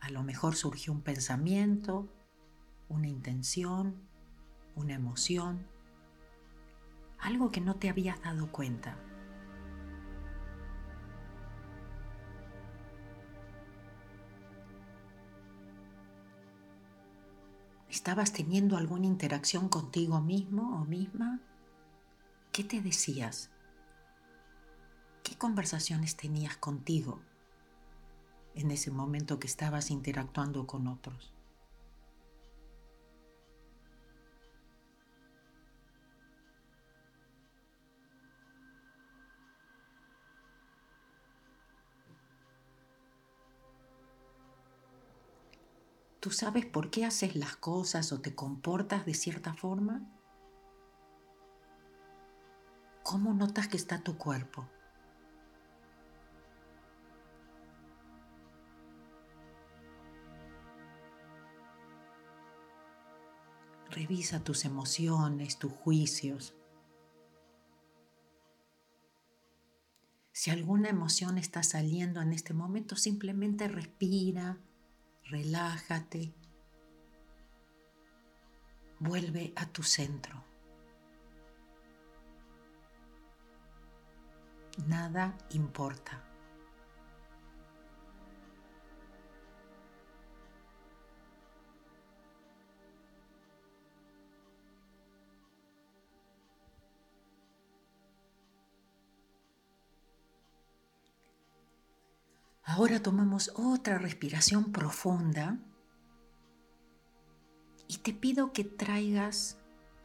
A 0.00 0.10
lo 0.10 0.24
mejor 0.24 0.56
surgió 0.56 0.92
un 0.92 1.02
pensamiento, 1.02 2.12
una 2.88 3.06
intención, 3.06 3.94
una 4.74 4.94
emoción, 4.94 5.64
algo 7.20 7.52
que 7.52 7.60
no 7.60 7.76
te 7.76 7.88
habías 7.88 8.20
dado 8.22 8.50
cuenta. 8.50 8.98
¿Estabas 17.88 18.32
teniendo 18.32 18.76
alguna 18.76 19.06
interacción 19.06 19.68
contigo 19.68 20.20
mismo 20.20 20.80
o 20.80 20.84
misma? 20.84 21.40
¿Qué 22.52 22.64
te 22.64 22.82
decías? 22.82 23.48
¿Qué 25.22 25.38
conversaciones 25.38 26.16
tenías 26.16 26.54
contigo 26.58 27.22
en 28.54 28.70
ese 28.70 28.90
momento 28.90 29.38
que 29.38 29.46
estabas 29.46 29.90
interactuando 29.90 30.66
con 30.66 30.86
otros? 30.86 31.32
¿Tú 46.20 46.30
sabes 46.30 46.66
por 46.66 46.90
qué 46.90 47.06
haces 47.06 47.34
las 47.34 47.56
cosas 47.56 48.12
o 48.12 48.20
te 48.20 48.34
comportas 48.34 49.06
de 49.06 49.14
cierta 49.14 49.54
forma? 49.54 50.02
¿Cómo 53.12 53.34
notas 53.34 53.68
que 53.68 53.76
está 53.76 54.02
tu 54.02 54.16
cuerpo? 54.16 54.66
Revisa 63.90 64.42
tus 64.42 64.64
emociones, 64.64 65.58
tus 65.58 65.70
juicios. 65.74 66.54
Si 70.32 70.50
alguna 70.50 70.88
emoción 70.88 71.36
está 71.36 71.62
saliendo 71.62 72.22
en 72.22 72.32
este 72.32 72.54
momento, 72.54 72.96
simplemente 72.96 73.68
respira, 73.68 74.56
relájate, 75.24 76.32
vuelve 79.00 79.52
a 79.54 79.66
tu 79.66 79.82
centro. 79.82 80.51
Nada 84.86 85.36
importa. 85.50 86.22
Ahora 102.64 103.02
tomamos 103.02 103.52
otra 103.54 103.98
respiración 103.98 104.72
profunda 104.72 105.58
y 107.86 107.98
te 107.98 108.14
pido 108.14 108.52
que 108.52 108.64
traigas 108.64 109.58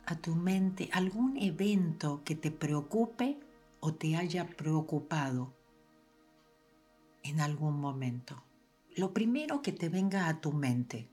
a 0.06 0.18
tu 0.18 0.36
mente 0.36 0.90
algún 0.92 1.38
evento 1.38 2.24
que 2.26 2.36
te 2.36 2.52
preocupe 2.52 3.40
o 3.80 3.94
te 3.94 4.16
haya 4.16 4.48
preocupado 4.48 5.56
en 7.24 7.42
algún 7.42 7.80
momento. 7.80 8.44
Lo 8.96 9.14
primero 9.14 9.62
que 9.62 9.72
te 9.72 9.90
venga 9.90 10.28
a 10.28 10.42
tu 10.42 10.54
mente. 10.54 11.10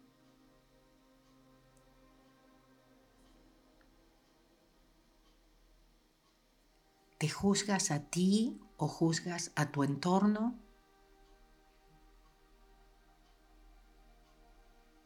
¿Te 7.18 7.28
juzgas 7.28 7.90
a 7.90 8.10
ti 8.10 8.60
o 8.76 8.86
juzgas 8.86 9.52
a 9.56 9.70
tu 9.70 9.82
entorno? 9.82 10.58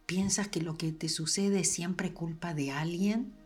¿Piensas 0.07 0.49
que 0.49 0.61
lo 0.61 0.77
que 0.77 0.91
te 0.91 1.09
sucede 1.09 1.61
es 1.61 1.71
siempre 1.71 2.15
culpa 2.15 2.55
de 2.55 2.73
alguien? 2.73 3.38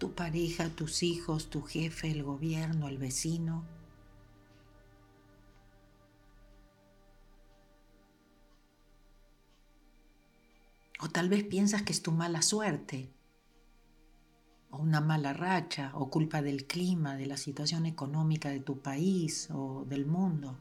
Tu 0.00 0.14
pareja, 0.14 0.70
tus 0.70 1.02
hijos, 1.02 1.50
tu 1.50 1.60
jefe, 1.60 2.10
el 2.10 2.22
gobierno, 2.22 2.88
el 2.88 2.96
vecino. 2.96 3.66
O 11.00 11.10
tal 11.10 11.28
vez 11.28 11.44
piensas 11.44 11.82
que 11.82 11.92
es 11.92 12.02
tu 12.02 12.12
mala 12.12 12.40
suerte 12.40 13.10
o 14.70 14.78
una 14.78 15.02
mala 15.02 15.34
racha 15.34 15.92
o 15.94 16.08
culpa 16.08 16.40
del 16.40 16.66
clima, 16.66 17.16
de 17.16 17.26
la 17.26 17.36
situación 17.36 17.84
económica 17.84 18.48
de 18.48 18.60
tu 18.60 18.80
país 18.80 19.50
o 19.52 19.84
del 19.84 20.06
mundo. 20.06 20.58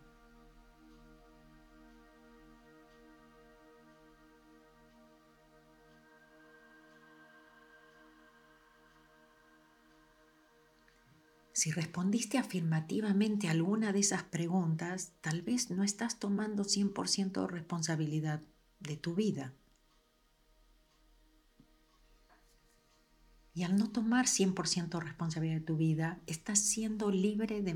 Si 11.59 11.71
respondiste 11.71 12.37
afirmativamente 12.37 13.49
a 13.49 13.51
alguna 13.51 13.91
de 13.91 13.99
esas 13.99 14.23
preguntas, 14.23 15.11
tal 15.19 15.41
vez 15.41 15.69
no 15.69 15.83
estás 15.83 16.17
tomando 16.17 16.63
100% 16.63 17.49
responsabilidad 17.49 18.41
de 18.79 18.95
tu 18.95 19.13
vida. 19.13 19.53
Y 23.53 23.63
al 23.63 23.75
no 23.75 23.89
tomar 23.89 24.27
100% 24.27 25.01
responsabilidad 25.01 25.55
de 25.55 25.65
tu 25.65 25.75
vida, 25.75 26.21
estás 26.27 26.59
siendo 26.59 27.11
libre 27.11 27.61
de 27.61 27.73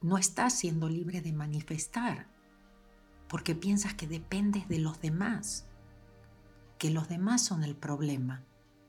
no 0.00 0.16
estás 0.16 0.56
siendo 0.56 0.88
libre 0.88 1.20
de 1.20 1.32
manifestar, 1.32 2.28
porque 3.26 3.56
piensas 3.56 3.94
que 3.94 4.06
dependes 4.06 4.68
de 4.68 4.78
los 4.78 5.00
demás, 5.00 5.66
que 6.78 6.90
los 6.90 7.08
demás 7.08 7.44
son 7.44 7.64
el 7.64 7.74
problema, 7.74 8.44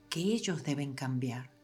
que 0.08 0.20
ellos 0.20 0.64
deben 0.64 0.94
cambiar. 0.94 1.55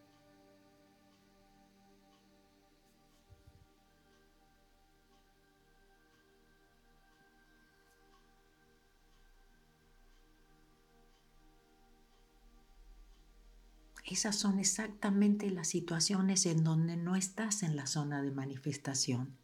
Esas 14.12 14.36
son 14.36 14.60
exactamente 14.60 15.50
las 15.52 15.70
situaciones 15.70 16.46
en 16.46 16.66
donde 16.66 16.98
no 16.98 17.16
estás 17.16 17.64
en 17.64 17.78
la 17.78 17.88
zona 17.88 18.22
de 18.22 18.30
manifestación 18.30 19.38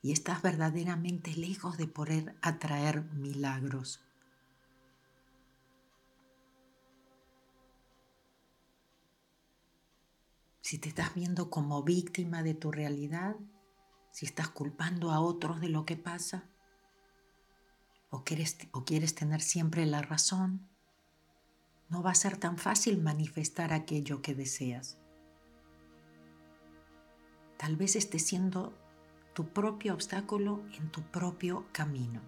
y 0.00 0.12
estás 0.12 0.42
verdaderamente 0.42 1.34
lejos 1.34 1.76
de 1.76 1.88
poder 1.88 2.36
atraer 2.40 3.02
milagros. 3.14 3.98
Si 10.60 10.78
te 10.78 10.88
estás 10.88 11.12
viendo 11.16 11.50
como 11.50 11.82
víctima 11.82 12.44
de 12.44 12.54
tu 12.54 12.70
realidad, 12.70 13.34
si 14.12 14.24
estás 14.24 14.50
culpando 14.50 15.10
a 15.10 15.18
otros 15.18 15.60
de 15.60 15.68
lo 15.68 15.84
que 15.84 15.96
pasa, 15.96 16.44
o 18.08 18.22
quieres, 18.22 18.56
o 18.70 18.84
quieres 18.84 19.16
tener 19.16 19.40
siempre 19.40 19.84
la 19.84 20.00
razón, 20.00 20.69
no 21.90 22.02
va 22.02 22.12
a 22.12 22.14
ser 22.14 22.36
tan 22.36 22.56
fácil 22.56 23.02
manifestar 23.02 23.72
aquello 23.72 24.22
que 24.22 24.34
deseas. 24.34 24.96
Tal 27.58 27.76
vez 27.76 27.96
esté 27.96 28.18
siendo 28.18 28.72
tu 29.34 29.48
propio 29.48 29.92
obstáculo 29.92 30.62
en 30.78 30.90
tu 30.90 31.02
propio 31.02 31.66
camino. 31.72 32.22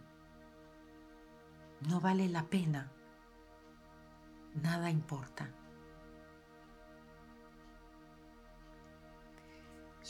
No 1.88 2.01
vale 2.01 2.29
la 2.29 2.44
pena. 2.44 2.92
Nada 4.55 4.90
importa. 4.90 5.48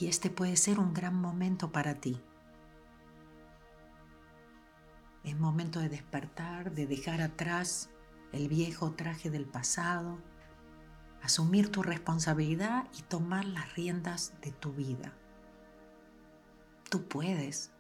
Y 0.00 0.08
este 0.08 0.30
puede 0.30 0.56
ser 0.56 0.78
un 0.78 0.94
gran 0.94 1.14
momento 1.14 1.70
para 1.70 1.94
ti. 1.94 2.20
Es 5.22 5.38
momento 5.38 5.78
de 5.78 5.88
despertar, 5.88 6.72
de 6.72 6.86
dejar 6.86 7.20
atrás 7.20 7.91
el 8.32 8.48
viejo 8.48 8.92
traje 8.92 9.30
del 9.30 9.46
pasado, 9.46 10.18
asumir 11.22 11.70
tu 11.70 11.82
responsabilidad 11.82 12.88
y 12.98 13.02
tomar 13.02 13.44
las 13.44 13.74
riendas 13.74 14.32
de 14.40 14.52
tu 14.52 14.72
vida. 14.72 15.12
Tú 16.90 17.06
puedes, 17.06 17.72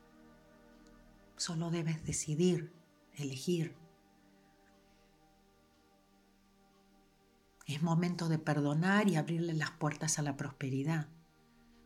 solo 1.36 1.70
debes 1.70 2.04
decidir, 2.04 2.72
elegir. 3.14 3.74
Es 7.66 7.82
momento 7.82 8.28
de 8.28 8.38
perdonar 8.38 9.08
y 9.08 9.16
abrirle 9.16 9.54
las 9.54 9.70
puertas 9.70 10.18
a 10.18 10.22
la 10.22 10.36
prosperidad. 10.36 11.08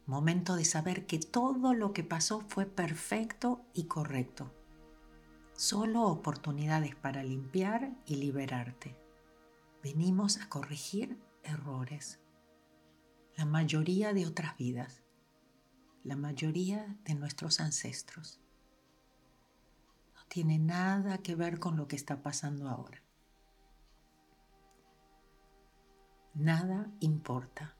Momento 0.07 0.57
de 0.57 0.65
saber 0.65 1.07
que 1.07 1.19
todo 1.19 1.75
lo 1.75 1.93
que 1.93 2.05
pasó 2.05 2.41
fue 2.49 2.67
perfecto 2.67 3.65
y 3.75 3.85
correcto 3.85 4.53
solo 5.57 6.03
oportunidades 6.03 6.95
para 6.95 7.23
limpiar 7.23 7.97
y 8.05 8.16
liberarte. 8.16 8.95
Venimos 9.83 10.38
a 10.38 10.49
corregir 10.49 11.19
errores. 11.42 12.21
La 13.37 13.47
mayoría 13.47 14.12
de 14.12 14.27
otras 14.27 14.57
vidas, 14.57 15.03
la 16.05 16.16
mayoría 16.16 16.97
de 17.05 17.14
nuestros 17.14 17.61
ancestros. 17.61 18.40
No 20.14 20.25
tiene 20.29 20.59
nada 20.59 21.19
que 21.19 21.35
ver 21.35 21.59
con 21.59 21.77
lo 21.77 21.88
que 21.88 21.97
está 21.97 22.23
pasando 22.23 22.69
ahora. 22.69 23.03
Nada 26.35 26.90
importa. 27.01 27.77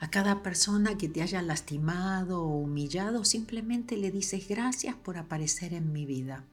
A 0.00 0.10
cada 0.10 0.42
persona 0.42 0.96
que 0.96 1.08
te 1.08 1.22
haya 1.22 1.42
lastimado 1.42 2.42
o 2.42 2.56
humillado, 2.56 3.24
simplemente 3.24 3.96
le 3.96 4.12
dices 4.12 4.48
gracias 4.48 4.94
por 4.94 5.18
aparecer 5.18 5.74
en 5.74 5.92
mi 5.92 6.06
vida. 6.06 6.44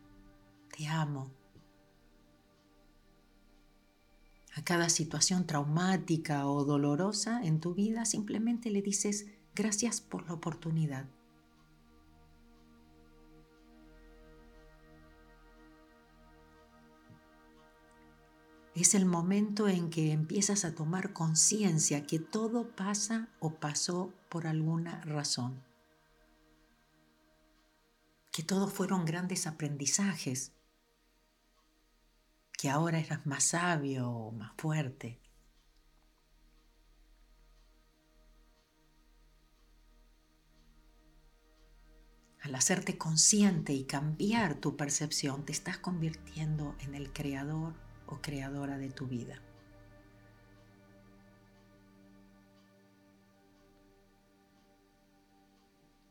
Te 0.75 0.87
amo. 0.87 1.31
A 4.55 4.63
cada 4.63 4.89
situación 4.89 5.45
traumática 5.45 6.47
o 6.47 6.63
dolorosa 6.63 7.43
en 7.43 7.59
tu 7.59 7.75
vida, 7.75 8.05
simplemente 8.05 8.71
le 8.71 8.81
dices 8.81 9.27
gracias 9.53 10.01
por 10.01 10.25
la 10.25 10.33
oportunidad. 10.33 11.05
Es 18.81 18.93
el 18.93 19.05
momento 19.05 19.69
en 19.69 19.89
que 19.89 20.11
empiezas 20.11 20.65
a 20.65 20.75
tomar 20.75 21.13
conciencia 21.13 22.05
que 22.05 22.19
todo 22.19 22.75
pasa 22.75 23.29
o 23.39 23.53
pasó 23.53 24.13
por 24.27 24.47
alguna 24.47 24.99
razón. 25.05 25.63
Que 28.33 28.43
todos 28.43 28.73
fueron 28.73 29.05
grandes 29.05 29.47
aprendizajes. 29.47 30.51
Que 32.51 32.69
ahora 32.69 32.99
eras 32.99 33.25
más 33.25 33.45
sabio 33.45 34.09
o 34.09 34.31
más 34.33 34.51
fuerte. 34.57 35.21
Al 42.41 42.53
hacerte 42.55 42.97
consciente 42.97 43.71
y 43.71 43.85
cambiar 43.85 44.55
tu 44.55 44.75
percepción, 44.75 45.45
te 45.45 45.53
estás 45.53 45.77
convirtiendo 45.77 46.75
en 46.81 46.93
el 46.93 47.13
creador 47.13 47.73
o 48.07 48.21
creadora 48.21 48.77
de 48.77 48.89
tu 48.89 49.07
vida. 49.07 49.41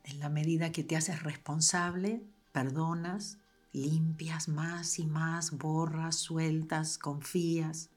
En 0.04 0.20
la 0.20 0.28
medida 0.28 0.70
que 0.70 0.84
te 0.84 0.96
haces 0.96 1.22
responsable, 1.22 2.22
perdonas, 2.52 3.38
limpias 3.72 4.48
más 4.48 4.98
y 4.98 5.06
más, 5.06 5.58
borras, 5.58 6.16
sueltas, 6.16 6.98
confías, 6.98 7.90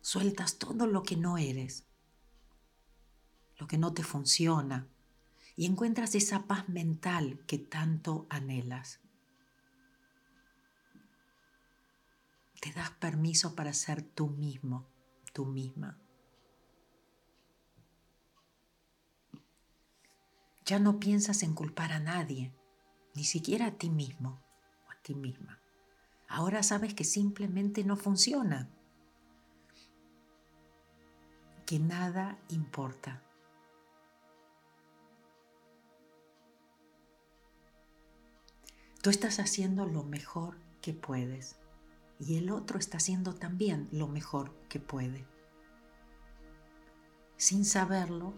sueltas 0.00 0.58
todo 0.58 0.86
lo 0.86 1.02
que 1.02 1.16
no 1.16 1.36
eres, 1.36 1.86
lo 3.58 3.66
que 3.66 3.76
no 3.76 3.92
te 3.92 4.02
funciona, 4.02 4.88
y 5.56 5.66
encuentras 5.66 6.14
esa 6.14 6.46
paz 6.46 6.68
mental 6.68 7.40
que 7.46 7.58
tanto 7.58 8.26
anhelas. 8.30 9.03
Te 12.64 12.72
das 12.72 12.92
permiso 12.92 13.54
para 13.54 13.74
ser 13.74 14.00
tú 14.00 14.30
mismo, 14.30 14.86
tú 15.34 15.44
misma. 15.44 15.98
Ya 20.64 20.78
no 20.78 20.98
piensas 20.98 21.42
en 21.42 21.52
culpar 21.52 21.92
a 21.92 21.98
nadie, 21.98 22.54
ni 23.14 23.24
siquiera 23.24 23.66
a 23.66 23.72
ti 23.72 23.90
mismo 23.90 24.42
o 24.86 24.90
a 24.90 24.96
ti 25.02 25.14
misma. 25.14 25.60
Ahora 26.26 26.62
sabes 26.62 26.94
que 26.94 27.04
simplemente 27.04 27.84
no 27.84 27.98
funciona, 27.98 28.70
que 31.66 31.78
nada 31.78 32.38
importa. 32.48 33.22
Tú 39.02 39.10
estás 39.10 39.38
haciendo 39.38 39.84
lo 39.84 40.02
mejor 40.02 40.56
que 40.80 40.94
puedes 40.94 41.58
y 42.18 42.36
el 42.36 42.50
otro 42.50 42.78
está 42.78 42.98
haciendo 42.98 43.34
también 43.34 43.88
lo 43.90 44.08
mejor 44.08 44.54
que 44.68 44.80
puede. 44.80 45.26
Sin 47.36 47.64
saberlo, 47.64 48.34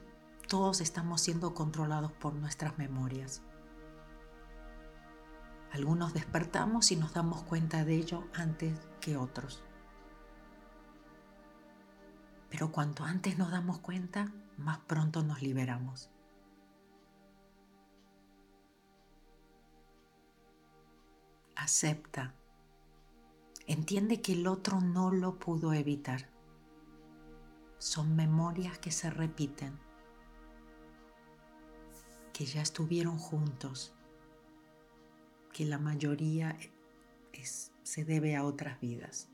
todos 0.48 0.80
estamos 0.80 1.20
siendo 1.20 1.54
controlados 1.54 2.12
por 2.12 2.34
nuestras 2.34 2.78
memorias. 2.78 3.42
Algunos 5.72 6.14
despertamos 6.14 6.90
y 6.92 6.96
nos 6.96 7.12
damos 7.12 7.42
cuenta 7.42 7.84
de 7.84 7.96
ello 7.96 8.24
antes 8.32 8.78
que 9.00 9.16
otros. 9.16 9.62
Pero 12.48 12.72
cuanto 12.72 13.04
antes 13.04 13.36
nos 13.36 13.50
damos 13.50 13.80
cuenta, 13.80 14.32
más 14.56 14.78
pronto 14.78 15.22
nos 15.22 15.42
liberamos. 15.42 16.08
Acepta. 21.56 22.35
Entiende 23.66 24.20
que 24.20 24.32
el 24.32 24.46
otro 24.46 24.80
no 24.80 25.10
lo 25.10 25.38
pudo 25.38 25.72
evitar. 25.72 26.28
Son 27.78 28.14
memorias 28.14 28.78
que 28.78 28.90
se 28.90 29.10
repiten 29.10 29.78
que 32.36 32.44
ya 32.44 32.60
estuvieron 32.60 33.18
juntos, 33.18 33.94
que 35.54 35.64
la 35.64 35.78
mayoría 35.78 36.54
se 37.82 38.04
debe 38.04 38.36
a 38.36 38.44
otras 38.44 38.78
vidas. 38.78 39.30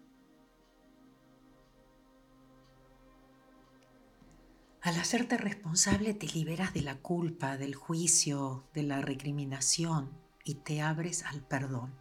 Al 4.83 5.01
hacerte 5.01 5.37
responsable 5.37 6.15
te 6.15 6.29
liberas 6.29 6.75
de 6.75 6.83
la 6.83 6.97
culpa, 6.99 7.57
del 7.57 7.75
juicio, 7.75 8.65
de 8.73 8.85
la 8.85 9.01
recriminación 9.01 10.11
y 10.45 10.55
te 10.57 10.81
abres 10.81 11.25
al 11.25 11.41
perdón. 11.41 11.93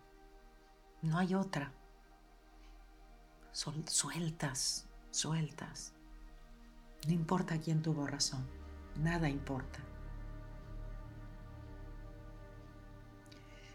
No 1.01 1.17
hay 1.17 1.33
otra. 1.33 1.73
Sueltas, 3.51 4.87
sueltas. 5.11 5.93
No 7.07 7.13
importa 7.13 7.59
quién 7.59 7.81
tuvo 7.81 8.07
razón, 8.07 8.45
nada 8.95 9.29
importa. 9.29 9.79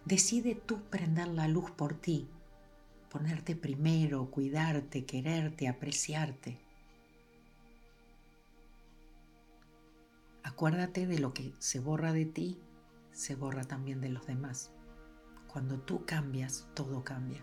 Decide 0.05 0.55
tú 0.55 0.83
prender 0.83 1.27
la 1.29 1.49
luz 1.49 1.71
por 1.73 1.95
ti, 1.95 2.29
ponerte 3.11 3.57
primero, 3.57 4.31
cuidarte, 4.31 5.05
quererte, 5.05 5.67
apreciarte. 5.67 6.61
Acuérdate 10.45 11.09
de 11.09 11.19
lo 11.19 11.35
que 11.35 11.53
se 11.59 11.81
borra 11.81 12.13
de 12.13 12.25
ti, 12.25 12.61
se 13.11 13.35
borra 13.35 13.65
también 13.65 14.01
de 14.01 14.11
los 14.11 14.27
demás. 14.27 14.71
Cuando 15.49 15.81
tú 15.81 16.07
cambias, 16.07 16.69
todo 16.75 17.03
cambia. 17.03 17.43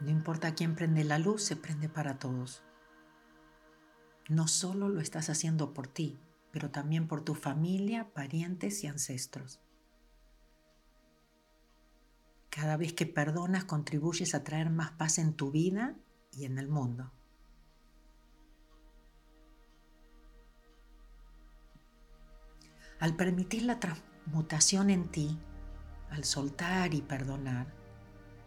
No 0.00 0.10
importa 0.10 0.54
quién 0.54 0.74
prende 0.74 1.02
la 1.04 1.18
luz, 1.18 1.42
se 1.42 1.56
prende 1.56 1.88
para 1.88 2.18
todos. 2.18 2.62
No 4.28 4.46
solo 4.46 4.88
lo 4.88 5.00
estás 5.00 5.30
haciendo 5.30 5.74
por 5.74 5.88
ti, 5.88 6.20
pero 6.52 6.70
también 6.70 7.08
por 7.08 7.22
tu 7.22 7.34
familia, 7.34 8.12
parientes 8.12 8.84
y 8.84 8.86
ancestros. 8.86 9.60
Cada 12.50 12.76
vez 12.76 12.92
que 12.92 13.06
perdonas 13.06 13.64
contribuyes 13.64 14.34
a 14.34 14.44
traer 14.44 14.70
más 14.70 14.92
paz 14.92 15.18
en 15.18 15.34
tu 15.34 15.50
vida 15.50 15.96
y 16.32 16.44
en 16.44 16.58
el 16.58 16.68
mundo. 16.68 17.12
Al 23.00 23.14
permitir 23.16 23.62
la 23.62 23.78
transmutación 23.78 24.90
en 24.90 25.08
ti, 25.08 25.38
al 26.10 26.24
soltar 26.24 26.94
y 26.94 27.02
perdonar, 27.02 27.77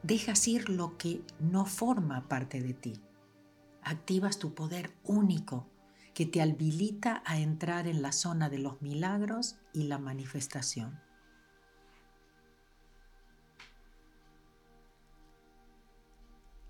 dejas 0.04 0.48
ir 0.48 0.70
lo 0.70 0.98
que 0.98 1.24
no 1.40 1.66
forma 1.66 2.28
parte 2.28 2.62
de 2.62 2.74
ti. 2.74 3.02
Activas 3.84 4.40
tu 4.40 4.54
poder 4.54 4.96
único 5.04 5.68
que 6.14 6.26
te 6.26 6.42
habilita 6.42 7.24
a 7.26 7.40
entrar 7.40 7.88
en 7.88 8.02
la 8.02 8.12
zona 8.12 8.50
de 8.50 8.60
los 8.60 8.82
milagros 8.82 9.58
y 9.74 9.84
la 9.84 9.98
manifestación. 9.98 11.00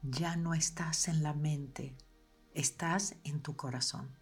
Ya 0.04 0.36
no 0.36 0.54
estás 0.54 1.08
en 1.08 1.22
la 1.22 1.34
mente, 1.34 1.96
estás 2.54 3.16
en 3.24 3.42
tu 3.42 3.56
corazón. 3.56 4.21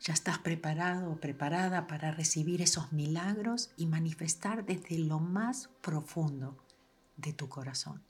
Ya 0.00 0.14
estás 0.14 0.38
preparado 0.38 1.10
o 1.10 1.20
preparada 1.20 1.86
para 1.86 2.12
recibir 2.12 2.62
esos 2.62 2.92
milagros 2.92 3.70
y 3.76 3.86
manifestar 3.86 4.64
desde 4.64 4.98
lo 4.98 5.18
más 5.18 5.68
profundo 5.82 6.56
de 7.16 7.32
tu 7.32 7.48
corazón. 7.48 8.02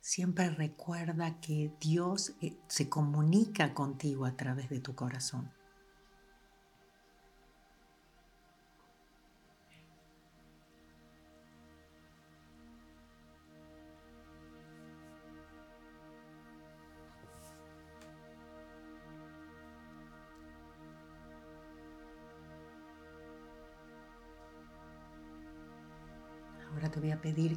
Siempre 0.00 0.50
recuerda 0.50 1.40
que 1.40 1.72
Dios 1.80 2.34
eh, 2.40 2.56
se 2.68 2.88
comunica 2.88 3.74
contigo 3.74 4.24
a 4.24 4.36
través 4.36 4.70
de 4.70 4.78
tu 4.78 4.94
corazón. 4.94 5.50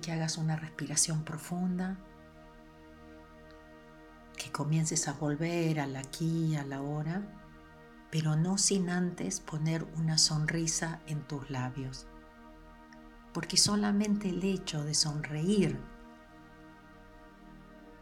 Que 0.02 0.12
hagas 0.12 0.38
una 0.38 0.58
respiración 0.58 1.24
profunda 1.24 1.98
comiences 4.52 5.08
a 5.08 5.14
volver 5.14 5.80
al 5.80 5.96
aquí 5.96 6.56
a 6.56 6.64
la 6.64 6.82
hora, 6.82 7.22
pero 8.12 8.36
no 8.36 8.58
sin 8.58 8.90
antes 8.90 9.40
poner 9.40 9.84
una 9.96 10.18
sonrisa 10.18 11.02
en 11.08 11.22
tus 11.28 11.50
labios, 11.50 12.08
porque 13.34 13.58
solamente 13.58 14.30
el 14.30 14.44
hecho 14.44 14.84
de 14.84 14.94
sonreír 14.94 15.80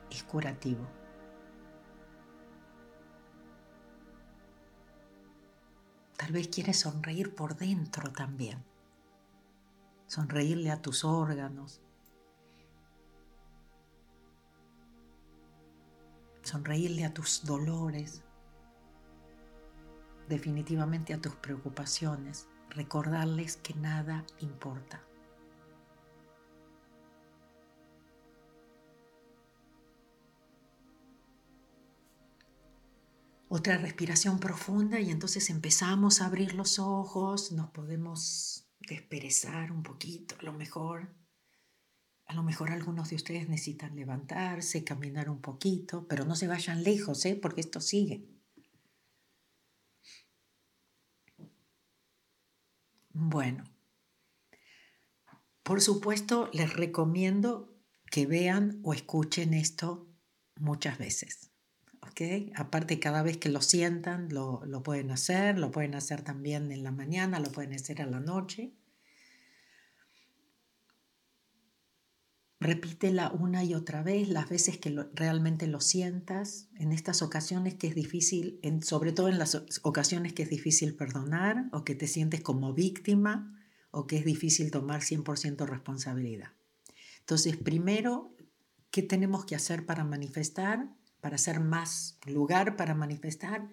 es 0.10 0.24
curativo. 0.24 0.88
Tal 6.16 6.32
vez 6.32 6.48
quieres 6.48 6.80
sonreír 6.80 7.36
por 7.36 7.56
dentro 7.56 8.12
también. 8.12 8.64
Sonreírle 10.08 10.72
a 10.72 10.82
tus 10.82 11.04
órganos, 11.04 11.82
sonreírle 16.44 17.06
a 17.06 17.14
tus 17.14 17.44
dolores, 17.46 18.24
definitivamente 20.30 21.14
a 21.14 21.22
tus 21.22 21.36
preocupaciones, 21.36 22.48
recordarles 22.70 23.58
que 23.58 23.74
nada 23.76 24.26
importa. 24.40 25.04
Otra 33.50 33.78
respiración 33.78 34.40
profunda 34.40 35.00
y 35.00 35.10
entonces 35.10 35.50
empezamos 35.50 36.22
a 36.22 36.26
abrir 36.26 36.54
los 36.54 36.80
ojos, 36.80 37.54
nos 37.54 37.70
podemos 37.72 38.67
desperezar 38.88 39.72
un 39.72 39.84
poquito, 39.84 40.36
a 40.40 40.44
lo 40.44 40.54
mejor. 40.54 41.14
A 42.26 42.34
lo 42.34 42.44
mejor 42.44 42.72
algunos 42.72 43.10
de 43.10 43.16
ustedes 43.16 43.48
necesitan 43.48 43.96
levantarse, 43.96 44.84
caminar 44.84 45.30
un 45.30 45.40
poquito, 45.42 46.08
pero 46.08 46.26
no 46.26 46.36
se 46.36 46.48
vayan 46.48 46.84
lejos, 46.84 47.26
¿eh? 47.26 47.36
porque 47.42 47.62
esto 47.62 47.80
sigue. 47.80 48.28
Bueno, 53.12 53.64
por 55.64 55.82
supuesto 55.82 56.50
les 56.54 56.74
recomiendo 56.74 57.74
que 58.12 58.26
vean 58.26 58.80
o 58.84 58.94
escuchen 58.94 59.54
esto 59.54 60.08
muchas 60.56 60.98
veces. 60.98 61.52
Aparte, 62.56 63.00
cada 63.00 63.22
vez 63.22 63.38
que 63.38 63.50
lo 63.50 63.62
sientan, 63.62 64.30
lo, 64.30 64.66
lo 64.66 64.82
pueden 64.82 65.12
hacer, 65.12 65.60
lo 65.60 65.72
pueden 65.72 65.94
hacer 65.96 66.22
también 66.24 66.72
en 66.72 66.84
la 66.84 66.92
mañana, 66.92 67.40
lo 67.40 67.52
pueden 67.52 67.74
hacer 67.74 68.02
a 68.02 68.08
la 68.08 68.20
noche. 68.20 68.74
Repítela 72.60 73.32
una 73.32 73.64
y 73.64 73.76
otra 73.76 74.02
vez, 74.02 74.30
las 74.30 74.50
veces 74.50 74.80
que 74.80 74.90
realmente 75.14 75.68
lo 75.68 75.80
sientas, 75.80 76.70
en 76.80 76.92
estas 76.92 77.22
ocasiones 77.22 77.76
que 77.76 77.86
es 77.86 77.94
difícil, 77.94 78.60
sobre 78.82 79.12
todo 79.12 79.28
en 79.30 79.38
las 79.38 79.80
ocasiones 79.84 80.34
que 80.34 80.42
es 80.42 80.50
difícil 80.50 80.96
perdonar 80.96 81.70
o 81.72 81.84
que 81.84 81.94
te 81.94 82.08
sientes 82.08 82.42
como 82.42 82.74
víctima 82.74 83.54
o 83.92 84.08
que 84.08 84.18
es 84.18 84.26
difícil 84.26 84.72
tomar 84.72 85.02
100% 85.02 85.68
responsabilidad. 85.68 86.54
Entonces, 87.20 87.58
primero, 87.58 88.36
¿qué 88.90 89.04
tenemos 89.04 89.46
que 89.46 89.56
hacer 89.56 89.86
para 89.86 90.04
manifestar? 90.04 90.90
Para 91.28 91.36
hacer 91.36 91.60
más 91.60 92.18
lugar 92.26 92.78
para 92.78 92.96
manifestar, 92.96 93.68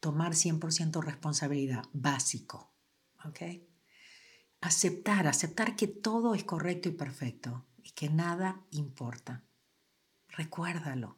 tomar 0.00 0.32
100% 0.32 1.00
responsabilidad, 1.04 1.84
básico. 1.92 2.74
¿ok? 3.24 3.62
Aceptar, 4.60 5.28
aceptar 5.28 5.76
que 5.76 5.86
todo 5.86 6.34
es 6.34 6.42
correcto 6.42 6.88
y 6.88 6.92
perfecto 6.92 7.64
y 7.80 7.92
que 7.92 8.10
nada 8.10 8.66
importa. 8.72 9.44
Recuérdalo. 10.30 11.16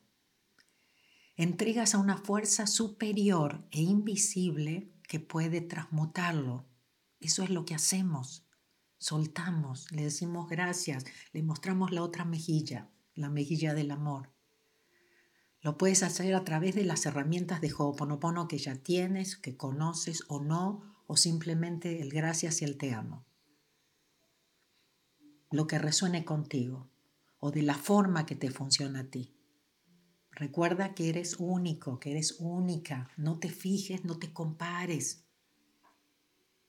Entregas 1.37 1.95
a 1.95 1.99
una 2.01 2.19
fuerza 2.19 2.67
superior 2.67 3.67
e 3.71 3.81
invisible 3.81 4.93
que 5.05 5.21
puede 5.21 5.63
transmutarlo. 5.63 6.67
Eso 7.19 7.43
es 7.43 7.49
lo 7.49 7.65
que 7.65 7.75
hacemos. 7.75 8.47
Soltamos, 8.99 9.91
le 9.91 10.03
decimos 10.03 10.51
gracias, 10.51 11.07
le 11.33 11.43
mostramos 11.43 11.93
la 11.93 12.03
otra 12.03 12.27
mejilla, 12.27 12.91
la 13.15 13.31
mejilla 13.31 13.73
del 13.73 13.91
amor. 13.91 14.35
Lo 15.61 15.77
puedes 15.77 16.03
hacer 16.03 16.35
a 16.35 16.45
través 16.45 16.75
de 16.75 16.85
las 16.85 17.05
herramientas 17.07 17.61
de 17.61 17.73
Ho'oponopono 17.73 18.49
que 18.49 18.59
ya 18.59 18.77
tienes, 18.77 19.37
que 19.37 19.57
conoces 19.57 20.25
o 20.29 20.41
no, 20.41 20.83
o 21.07 21.17
simplemente 21.17 22.01
el 22.01 22.11
gracias 22.11 22.63
y 22.63 22.65
el 22.65 22.77
te 22.77 22.93
amo 22.93 23.29
lo 25.51 25.67
que 25.67 25.79
resuene 25.79 26.25
contigo 26.25 26.91
o 27.39 27.51
de 27.51 27.63
la 27.63 27.75
forma 27.75 28.27
que 28.27 28.35
te 28.35 28.51
funciona 28.51 29.01
a 29.01 29.11
ti. 29.11 29.35
Recuerda 30.31 30.95
que 30.95 31.09
eres 31.09 31.37
único, 31.39 31.99
que 31.99 32.13
eres 32.13 32.37
única. 32.39 33.11
No 33.17 33.39
te 33.39 33.49
fijes, 33.49 34.05
no 34.05 34.19
te 34.19 34.33
compares. 34.33 35.25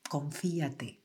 Confíate. 0.09 1.03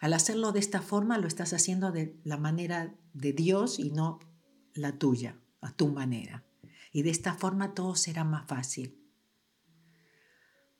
Al 0.00 0.12
hacerlo 0.12 0.52
de 0.52 0.60
esta 0.60 0.80
forma, 0.80 1.18
lo 1.18 1.26
estás 1.26 1.52
haciendo 1.52 1.92
de 1.92 2.18
la 2.24 2.36
manera 2.36 2.94
de 3.12 3.32
Dios 3.32 3.78
y 3.78 3.90
no 3.90 4.20
la 4.74 4.98
tuya, 4.98 5.38
a 5.60 5.72
tu 5.72 5.88
manera. 5.88 6.44
Y 6.94 7.02
de 7.02 7.10
esta 7.10 7.34
forma 7.34 7.74
todo 7.74 7.96
será 7.96 8.22
más 8.22 8.46
fácil. 8.46 9.04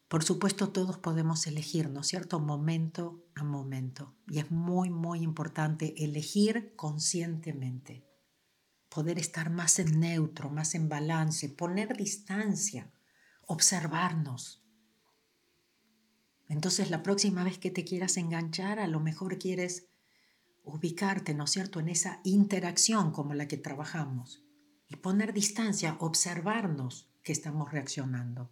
Por 0.07 0.22
supuesto, 0.22 0.68
todos 0.68 0.96
podemos 0.96 1.44
elegir, 1.48 1.90
¿no 1.90 2.03
es 2.03 2.07
cierto?, 2.07 2.38
momento 2.38 3.27
a 3.35 3.42
momento. 3.42 4.14
Y 4.29 4.38
es 4.38 4.53
muy, 4.53 4.90
muy 4.90 5.22
importante 5.22 6.05
elegir 6.05 6.77
conscientemente. 6.77 8.07
Poder 8.88 9.18
estar 9.18 9.50
más 9.50 9.81
en 9.81 9.98
neutro, 9.98 10.50
más 10.50 10.77
en 10.77 10.88
balance, 10.88 11.48
poner 11.48 11.96
distancia, 11.96 12.92
observarnos. 13.48 14.62
Entonces, 16.48 16.90
la 16.90 17.03
próxima 17.03 17.42
vez 17.42 17.59
que 17.59 17.72
te 17.72 17.85
quieras 17.85 18.18
enganchar, 18.18 18.79
a 18.79 18.87
lo 18.87 19.00
mejor 19.00 19.37
quieres 19.37 19.88
ubicarte, 20.62 21.35
¿no 21.35 21.42
es 21.42 21.50
cierto?, 21.50 21.81
en 21.81 21.88
esa 21.88 22.20
interacción 22.22 23.11
como 23.11 23.35
la 23.35 23.48
que 23.48 23.57
trabajamos. 23.57 24.44
Y 24.95 24.97
poner 24.97 25.33
distancia, 25.33 25.97
observarnos 25.99 27.09
que 27.25 27.33
estamos 27.33 27.73
reaccionando. 27.73 28.49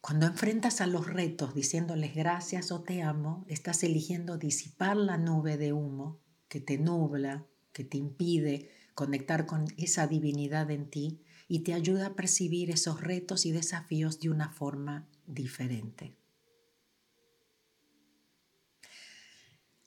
Cuando 0.00 0.26
enfrentas 0.26 0.80
a 0.80 0.86
los 0.86 1.08
retos 1.08 1.52
diciéndoles 1.52 2.14
gracias 2.14 2.70
o 2.70 2.82
te 2.82 3.02
amo, 3.02 3.44
estás 3.48 3.82
eligiendo 3.82 4.38
disipar 4.38 4.96
la 4.96 5.18
nube 5.18 5.56
de 5.56 5.72
humo 5.72 6.20
que 6.46 6.60
te 6.60 6.78
nubla, 6.78 7.44
que 7.72 7.82
te 7.82 7.96
impide 7.98 8.70
conectar 8.94 9.44
con 9.44 9.64
esa 9.76 10.06
divinidad 10.06 10.70
en 10.70 10.90
ti 10.90 11.24
y 11.48 11.64
te 11.64 11.74
ayuda 11.74 12.06
a 12.06 12.14
percibir 12.14 12.70
esos 12.70 13.00
retos 13.00 13.46
y 13.46 13.50
desafíos 13.50 14.20
de 14.20 14.30
una 14.30 14.50
forma 14.50 15.08
diferente. 15.26 16.14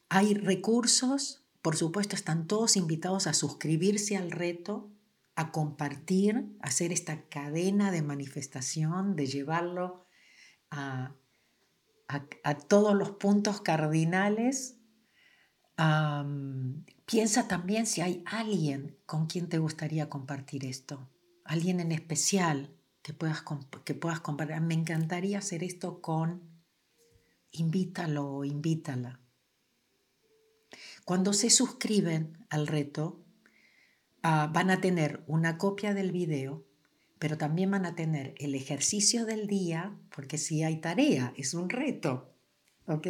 Hay 0.10 0.34
recursos, 0.34 1.42
por 1.63 1.78
supuesto, 1.78 2.17
están 2.17 2.45
todos 2.45 2.76
invitados 2.76 3.26
a 3.26 3.34
suscribirse 3.34 4.17
al 4.17 4.32
reto, 4.32 4.91
a 5.34 5.54
compartir, 5.54 6.58
a 6.60 6.67
hacer 6.67 6.91
esta 6.91 7.30
cadena 7.30 7.89
de 7.89 8.02
manifestación, 8.02 9.15
de 9.15 9.28
llevarlo 9.28 10.06
a, 10.69 11.15
todos 12.67 12.93
los 12.95 13.12
puntos 13.12 13.62
cardinales. 13.62 14.78
piensa 17.06 17.47
también 17.47 17.86
si 17.88 18.02
hay 18.02 18.23
alguien 18.26 18.99
con 19.06 19.28
quien 19.28 19.47
te 19.47 19.58
gustaría 19.58 20.10
compartir 20.10 20.65
esto, 20.65 21.10
alguien 21.45 21.80
en 21.80 21.93
especial 21.93 22.76
que 23.02 23.13
puedas, 23.13 23.41
que 23.86 23.93
puedas 23.93 24.19
compartir. 24.19 24.60
Me 24.60 24.73
encantaría 24.73 25.38
hacer 25.38 25.63
esto 25.63 26.02
con, 26.02 26.62
invítalo 27.52 28.30
o 28.30 28.43
invítala. 28.43 29.22
Cuando 31.05 31.33
se 31.33 31.49
suscriben 31.49 32.38
al 32.49 32.67
reto, 32.67 33.23
ah, 34.21 34.49
van 34.53 34.69
a 34.69 34.81
tener 34.81 35.23
una 35.27 35.57
copia 35.57 35.93
del 35.93 36.12
video 36.12 36.65
pero 37.23 37.38
también 37.38 37.71
van 37.71 37.86
a 37.86 37.95
tener 37.95 38.36
el 38.38 38.53
ejercicio 38.53 39.25
del 39.25 39.47
día, 39.47 39.97
porque 40.13 40.38
si 40.38 40.62
hay 40.62 40.81
tarea, 40.81 41.33
es 41.38 41.53
un 41.53 41.69
reto, 41.69 42.36
¿ok? 42.86 43.07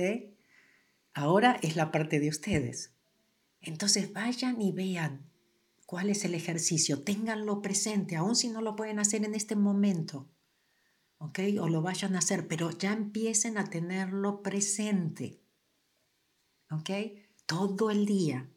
Ahora 1.16 1.58
es 1.64 1.76
la 1.76 1.90
parte 1.90 2.20
de 2.20 2.30
ustedes. 2.30 2.94
Entonces 3.60 4.14
vayan 4.14 4.62
y 4.62 4.72
vean 4.72 5.32
cuál 5.88 6.12
es 6.12 6.26
el 6.26 6.36
ejercicio, 6.36 7.02
ténganlo 7.02 7.64
presente, 7.64 8.16
aun 8.16 8.36
si 8.36 8.50
no 8.50 8.62
lo 8.62 8.76
pueden 8.76 9.00
hacer 9.00 9.26
en 9.26 9.34
este 9.34 9.56
momento, 9.56 10.30
¿ok? 11.18 11.40
O 11.60 11.68
lo 11.68 11.82
vayan 11.82 12.14
a 12.14 12.20
hacer, 12.20 12.48
pero 12.48 12.70
ya 12.70 12.94
empiecen 12.94 13.58
a 13.58 13.64
tenerlo 13.72 14.44
presente, 14.44 15.42
¿ok? 16.70 16.92
Todo 17.46 17.92
el 17.92 18.06
día. 18.06 18.50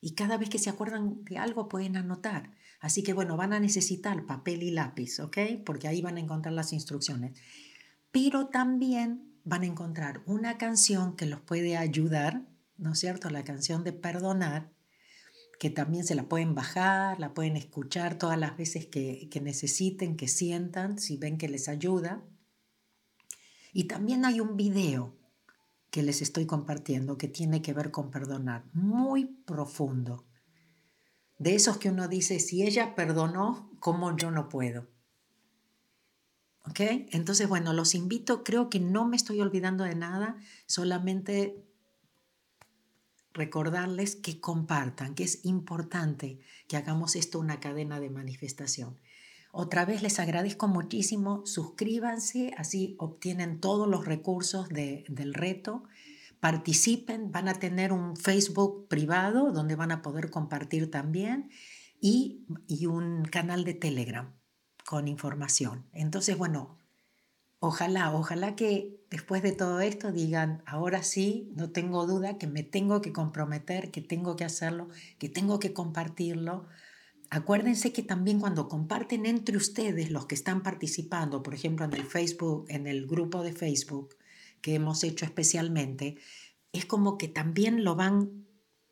Y 0.00 0.14
cada 0.14 0.36
vez 0.36 0.48
que 0.48 0.58
se 0.58 0.70
acuerdan 0.70 1.24
de 1.24 1.38
algo 1.38 1.68
pueden 1.68 1.96
anotar. 1.96 2.52
Así 2.80 3.04
que 3.04 3.12
bueno, 3.12 3.36
van 3.36 3.52
a 3.52 3.60
necesitar 3.60 4.26
papel 4.26 4.64
y 4.64 4.72
lápiz, 4.72 5.20
¿ok? 5.20 5.38
Porque 5.64 5.86
ahí 5.86 6.02
van 6.02 6.16
a 6.16 6.20
encontrar 6.20 6.52
las 6.52 6.72
instrucciones. 6.72 7.38
Pero 8.10 8.48
también 8.48 9.38
van 9.44 9.62
a 9.62 9.66
encontrar 9.66 10.22
una 10.26 10.58
canción 10.58 11.14
que 11.14 11.26
los 11.26 11.40
puede 11.40 11.76
ayudar, 11.76 12.42
¿no 12.76 12.92
es 12.92 12.98
cierto? 12.98 13.30
La 13.30 13.44
canción 13.44 13.84
de 13.84 13.92
perdonar, 13.92 14.72
que 15.60 15.70
también 15.70 16.04
se 16.04 16.16
la 16.16 16.28
pueden 16.28 16.56
bajar, 16.56 17.20
la 17.20 17.34
pueden 17.34 17.56
escuchar 17.56 18.18
todas 18.18 18.38
las 18.38 18.56
veces 18.56 18.86
que, 18.86 19.28
que 19.30 19.40
necesiten, 19.40 20.16
que 20.16 20.26
sientan, 20.26 20.98
si 20.98 21.16
ven 21.16 21.38
que 21.38 21.48
les 21.48 21.68
ayuda. 21.68 22.24
Y 23.72 23.84
también 23.84 24.24
hay 24.24 24.40
un 24.40 24.56
video 24.56 25.21
que 25.92 26.02
les 26.02 26.22
estoy 26.22 26.46
compartiendo 26.46 27.18
que 27.18 27.28
tiene 27.28 27.60
que 27.60 27.74
ver 27.74 27.90
con 27.90 28.10
perdonar, 28.10 28.64
muy 28.72 29.26
profundo 29.26 30.24
de 31.38 31.54
esos 31.54 31.76
que 31.76 31.90
uno 31.90 32.08
dice, 32.08 32.40
si 32.40 32.62
ella 32.62 32.94
perdonó, 32.94 33.70
¿cómo 33.78 34.16
yo 34.16 34.30
no 34.30 34.48
puedo? 34.48 34.88
¿Ok? 36.64 36.80
Entonces, 37.10 37.46
bueno, 37.46 37.74
los 37.74 37.94
invito, 37.94 38.42
creo 38.42 38.70
que 38.70 38.80
no 38.80 39.06
me 39.06 39.16
estoy 39.16 39.42
olvidando 39.42 39.84
de 39.84 39.94
nada, 39.94 40.38
solamente 40.66 41.62
recordarles 43.34 44.16
que 44.16 44.40
compartan, 44.40 45.14
que 45.14 45.24
es 45.24 45.44
importante 45.44 46.40
que 46.68 46.78
hagamos 46.78 47.16
esto 47.16 47.38
una 47.38 47.60
cadena 47.60 48.00
de 48.00 48.08
manifestación. 48.08 48.98
Otra 49.52 49.84
vez 49.84 50.02
les 50.02 50.18
agradezco 50.18 50.66
muchísimo, 50.66 51.46
suscríbanse, 51.46 52.52
así 52.56 52.96
obtienen 52.98 53.60
todos 53.60 53.86
los 53.86 54.06
recursos 54.06 54.68
del 54.68 55.34
reto 55.34 55.84
participen, 56.42 57.30
van 57.30 57.46
a 57.46 57.54
tener 57.54 57.92
un 57.92 58.16
Facebook 58.16 58.88
privado 58.88 59.52
donde 59.52 59.76
van 59.76 59.92
a 59.92 60.02
poder 60.02 60.28
compartir 60.28 60.90
también 60.90 61.50
y, 62.00 62.44
un 62.88 63.22
canal 63.26 63.62
de 63.62 63.74
Telegram 63.74 64.34
con 64.84 65.06
información. 65.06 65.86
Entonces, 65.92 66.36
bueno, 66.36 66.78
ojalá, 67.60 68.12
ojalá 68.12 68.56
que 68.56 69.04
después 69.08 69.40
de 69.44 69.52
todo 69.52 69.80
esto 69.80 70.10
digan, 70.10 70.64
ahora 70.66 71.04
sí, 71.04 71.52
no 71.54 71.70
tengo 71.70 72.08
duda 72.08 72.38
que 72.38 72.48
me 72.48 72.64
tengo 72.64 73.02
que 73.02 73.12
comprometer, 73.12 73.92
que 73.92 74.00
tengo 74.00 74.34
que 74.34 74.44
hacerlo, 74.44 74.88
que 75.20 75.28
tengo 75.28 75.60
que 75.60 75.72
compartirlo. 75.72 76.66
Acuérdense 77.34 77.94
que 77.94 78.02
también 78.02 78.40
cuando 78.40 78.68
comparten 78.68 79.24
entre 79.24 79.56
ustedes 79.56 80.10
los 80.10 80.26
que 80.26 80.34
están 80.34 80.62
participando, 80.62 81.42
por 81.42 81.54
ejemplo 81.54 81.86
en 81.86 81.94
el 81.94 82.04
Facebook, 82.04 82.66
en 82.68 82.86
el 82.86 83.06
grupo 83.06 83.42
de 83.42 83.54
Facebook, 83.54 84.16
que 84.60 84.74
hemos 84.74 85.02
hecho 85.02 85.24
especialmente, 85.24 86.18
es 86.74 86.84
como 86.84 87.16
que 87.16 87.28
también 87.28 87.84
lo 87.84 87.96
van 87.96 88.44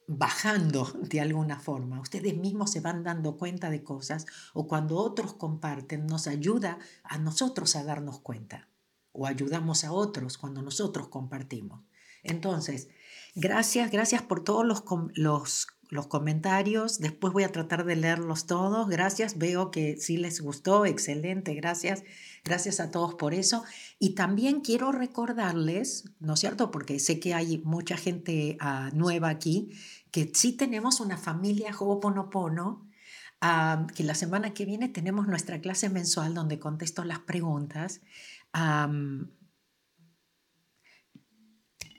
bajando 0.06 0.86
de 1.02 1.20
alguna 1.20 1.60
forma. 1.60 2.00
Ustedes 2.00 2.34
mismos 2.34 2.70
se 2.70 2.80
van 2.80 3.04
dando 3.04 3.36
cuenta 3.36 3.68
de 3.68 3.84
cosas 3.84 4.24
o 4.54 4.66
cuando 4.66 4.96
otros 4.96 5.34
comparten 5.34 6.06
nos 6.06 6.26
ayuda 6.26 6.78
a 7.04 7.18
nosotros 7.18 7.76
a 7.76 7.84
darnos 7.84 8.20
cuenta 8.20 8.70
o 9.12 9.26
ayudamos 9.26 9.84
a 9.84 9.92
otros 9.92 10.38
cuando 10.38 10.62
nosotros 10.62 11.08
compartimos. 11.08 11.82
Entonces, 12.22 12.88
gracias, 13.34 13.90
gracias 13.90 14.22
por 14.22 14.42
todos 14.44 14.64
los, 14.64 14.82
los, 15.12 15.66
los 15.90 16.06
comentarios. 16.06 16.98
Después 16.98 17.32
voy 17.32 17.42
a 17.42 17.52
tratar 17.52 17.84
de 17.84 17.96
leerlos 17.96 18.46
todos. 18.46 18.88
Gracias, 18.88 19.38
veo 19.38 19.70
que 19.70 19.96
sí 19.96 20.16
les 20.16 20.40
gustó, 20.40 20.86
excelente, 20.86 21.54
gracias. 21.54 22.02
Gracias 22.44 22.80
a 22.80 22.90
todos 22.90 23.14
por 23.14 23.34
eso. 23.34 23.64
Y 23.98 24.14
también 24.14 24.60
quiero 24.60 24.92
recordarles, 24.92 26.04
¿no 26.20 26.34
es 26.34 26.40
cierto? 26.40 26.70
Porque 26.70 26.98
sé 26.98 27.20
que 27.20 27.34
hay 27.34 27.58
mucha 27.58 27.96
gente 27.96 28.56
uh, 28.62 28.96
nueva 28.96 29.28
aquí, 29.28 29.70
que 30.10 30.30
sí 30.32 30.52
tenemos 30.52 31.00
una 31.00 31.18
familia 31.18 31.74
Ho'oponopono, 31.78 32.88
uh, 33.42 33.86
que 33.94 34.04
la 34.04 34.14
semana 34.14 34.54
que 34.54 34.64
viene 34.64 34.88
tenemos 34.88 35.28
nuestra 35.28 35.60
clase 35.60 35.90
mensual 35.90 36.34
donde 36.34 36.58
contesto 36.58 37.04
las 37.04 37.18
preguntas. 37.18 38.00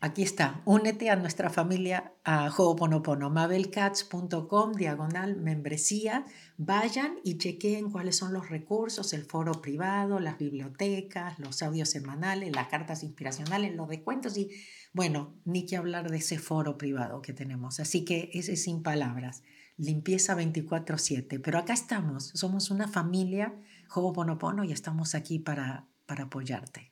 Aquí 0.04 0.24
está, 0.24 0.64
únete 0.66 1.12
a 1.12 1.16
nuestra 1.16 1.52
familia 1.52 2.16
a 2.24 2.50
Ho'oponopono, 2.50 3.30
mabelcats.com, 3.30 4.74
diagonal 4.74 5.38
membresía. 5.38 6.26
Vayan 6.58 7.20
y 7.24 7.38
chequeen 7.38 7.92
cuáles 7.92 8.16
son 8.16 8.34
los 8.34 8.50
recursos, 8.50 9.14
el 9.14 9.26
foro 9.26 9.62
privado, 9.62 10.20
las 10.20 10.40
bibliotecas, 10.40 11.38
los 11.38 11.62
audios 11.62 11.90
semanales, 11.90 12.52
las 12.52 12.68
cartas 12.68 13.04
inspiracionales, 13.04 13.76
los 13.76 13.90
descuentos 13.90 14.36
y, 14.38 14.50
bueno, 14.92 15.36
ni 15.46 15.68
que 15.68 15.78
hablar 15.78 16.10
de 16.10 16.18
ese 16.18 16.40
foro 16.40 16.80
privado 16.80 17.22
que 17.22 17.34
tenemos. 17.34 17.80
Así 17.80 18.04
que 18.04 18.32
ese 18.34 18.54
es 18.54 18.64
sin 18.64 18.82
palabras, 18.82 19.44
limpieza 19.78 20.34
24/7. 20.34 21.40
Pero 21.40 21.60
acá 21.60 21.74
estamos, 21.74 22.32
somos 22.34 22.72
una 22.72 22.88
familia 22.88 23.54
Ho'oponopono 23.94 24.64
y 24.64 24.72
estamos 24.72 25.14
aquí 25.14 25.38
para, 25.38 25.88
para 26.08 26.24
apoyarte. 26.24 26.92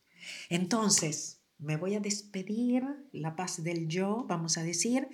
Entonces, 0.50 1.39
me 1.60 1.78
voy 1.78 1.96
a 1.96 2.00
despedir, 2.00 2.84
la 3.12 3.36
paz 3.36 3.64
del 3.64 3.88
yo, 3.88 4.26
vamos 4.28 4.58
a 4.58 4.64
decir. 4.64 5.08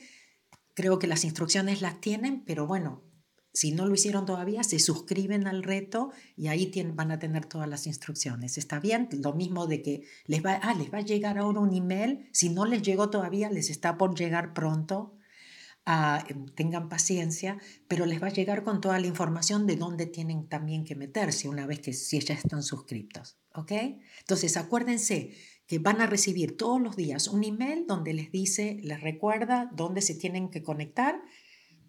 Creo 0.73 0.99
que 0.99 1.07
las 1.07 1.23
instrucciones 1.23 1.81
las 1.81 1.99
tienen, 1.99 2.43
pero 2.45 2.67
bueno, 2.67 3.03
si 3.55 3.71
no 3.71 3.85
lo 3.85 3.93
hicieron 3.93 4.25
todavía, 4.25 4.63
se 4.63 4.79
suscriben 4.79 5.47
al 5.47 5.63
reto 5.63 6.11
y 6.35 6.47
ahí 6.47 6.71
van 6.93 7.11
a 7.11 7.19
tener 7.19 7.45
todas 7.45 7.69
las 7.69 7.87
instrucciones. 7.87 8.57
¿Está 8.57 8.81
bien? 8.81 9.07
Lo 9.23 9.33
mismo 9.33 9.65
de 9.65 9.81
que 9.81 10.03
les 10.25 10.45
va, 10.45 10.59
ah, 10.61 10.73
les 10.73 10.93
va 10.93 10.97
a 10.97 11.01
llegar 11.01 11.37
ahora 11.37 11.61
un 11.61 11.73
email. 11.73 12.27
Si 12.33 12.49
no 12.49 12.65
les 12.65 12.81
llegó 12.81 13.09
todavía, 13.09 13.49
les 13.49 13.69
está 13.69 13.97
por 13.97 14.13
llegar 14.13 14.53
pronto. 14.53 15.17
Ah, 15.85 16.25
em, 16.27 16.47
tengan 16.47 16.89
paciencia, 16.89 17.57
pero 17.87 18.05
les 18.05 18.21
va 18.21 18.27
a 18.27 18.33
llegar 18.33 18.63
con 18.63 18.81
toda 18.81 18.99
la 18.99 19.07
información 19.07 19.65
de 19.67 19.77
dónde 19.77 20.05
tienen 20.05 20.49
también 20.49 20.83
que 20.83 20.95
meterse 20.95 21.47
una 21.47 21.65
vez 21.65 21.79
que 21.79 21.93
si 21.93 22.19
ya 22.19 22.33
están 22.33 22.61
suscriptos. 22.61 23.37
¿Ok? 23.53 23.71
Entonces, 24.19 24.57
acuérdense, 24.57 25.33
van 25.79 26.01
a 26.01 26.07
recibir 26.07 26.57
todos 26.57 26.81
los 26.81 26.95
días 26.95 27.27
un 27.27 27.43
email 27.43 27.85
donde 27.87 28.13
les 28.13 28.31
dice, 28.31 28.77
les 28.83 29.01
recuerda 29.01 29.69
dónde 29.73 30.01
se 30.01 30.15
tienen 30.15 30.49
que 30.49 30.63
conectar 30.63 31.21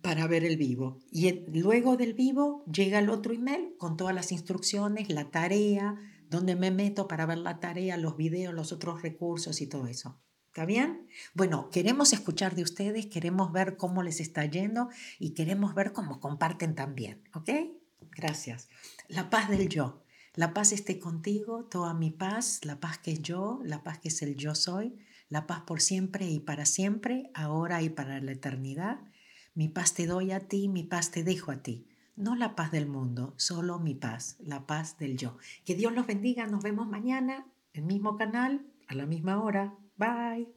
para 0.03 0.27
ver 0.27 0.45
el 0.45 0.57
vivo. 0.57 0.99
Y 1.11 1.45
luego 1.49 1.97
del 1.97 2.15
vivo 2.15 2.65
llega 2.67 2.99
el 2.99 3.11
otro 3.11 3.33
email 3.33 3.75
con 3.79 3.97
todas 3.97 4.15
las 4.15 4.33
instrucciones, 4.33 5.11
la 5.11 5.31
tarea, 5.31 5.97
dónde 6.31 6.57
me 6.57 6.71
meto 6.71 7.09
para 7.09 7.27
ver 7.27 7.39
la 7.39 7.61
tarea, 7.61 7.97
los 7.97 8.17
videos, 8.17 8.55
los 8.55 8.73
otros 8.73 9.03
recursos 9.03 9.61
y 9.61 9.67
todo 9.67 9.87
eso. 9.87 10.21
¿Está 10.47 10.65
bien? 10.65 11.09
Bueno, 11.35 11.69
queremos 11.71 12.13
escuchar 12.13 12.55
de 12.55 12.63
ustedes, 12.63 13.07
queremos 13.07 13.53
ver 13.53 13.77
cómo 13.77 14.03
les 14.03 14.21
está 14.21 14.45
yendo 14.47 14.89
y 15.19 15.35
queremos 15.35 15.75
ver 15.75 15.93
cómo 15.93 16.19
comparten 16.19 16.75
también. 16.75 17.23
¿Ok? 17.35 17.51
Gracias. 18.13 18.69
La 19.09 19.29
paz 19.29 19.51
del 19.51 19.69
yo. 19.69 20.06
La 20.37 20.53
paz 20.53 20.73
esté 20.73 20.99
contigo, 20.99 21.65
toda 21.65 21.95
mi 21.95 22.11
paz, 22.11 22.61
la 22.63 22.79
paz 22.79 22.99
que 22.99 23.13
es 23.13 23.23
yo, 23.23 23.63
la 23.65 23.83
paz 23.83 23.99
que 23.99 24.09
es 24.09 24.21
el 24.21 24.37
yo 24.37 24.55
soy, 24.55 24.95
la 25.31 25.47
paz 25.47 25.63
por 25.63 25.81
siempre 25.81 26.29
y 26.29 26.41
para 26.41 26.67
siempre, 26.67 27.31
ahora 27.33 27.81
y 27.81 27.89
para 27.89 28.21
la 28.21 28.33
eternidad. 28.33 29.01
Mi 29.55 29.69
paz 29.69 29.95
te 29.95 30.07
doy 30.07 30.33
a 30.33 30.41
ti, 30.41 30.69
mi 30.69 30.83
paz 30.83 31.11
te 31.11 31.25
dejo 31.25 31.53
a 31.53 31.63
ti. 31.63 31.89
No 32.17 32.37
la 32.37 32.55
paz 32.55 32.71
del 32.71 32.87
mundo, 32.87 33.33
solo 33.39 33.79
mi 33.79 33.95
paz, 33.95 34.37
la 34.41 34.67
paz 34.67 34.99
del 34.99 35.17
yo. 35.17 35.39
Que 35.65 35.75
Dios 35.75 35.95
los 35.95 36.07
bendiga, 36.07 36.47
nos 36.47 36.63
vemos 36.63 36.87
mañana, 36.87 37.47
el 37.73 37.85
mismo 37.85 38.19
canal, 38.19 38.67
a 38.89 38.95
la 38.95 39.07
misma 39.07 39.43
hora. 39.43 39.75
Bye. 39.97 40.56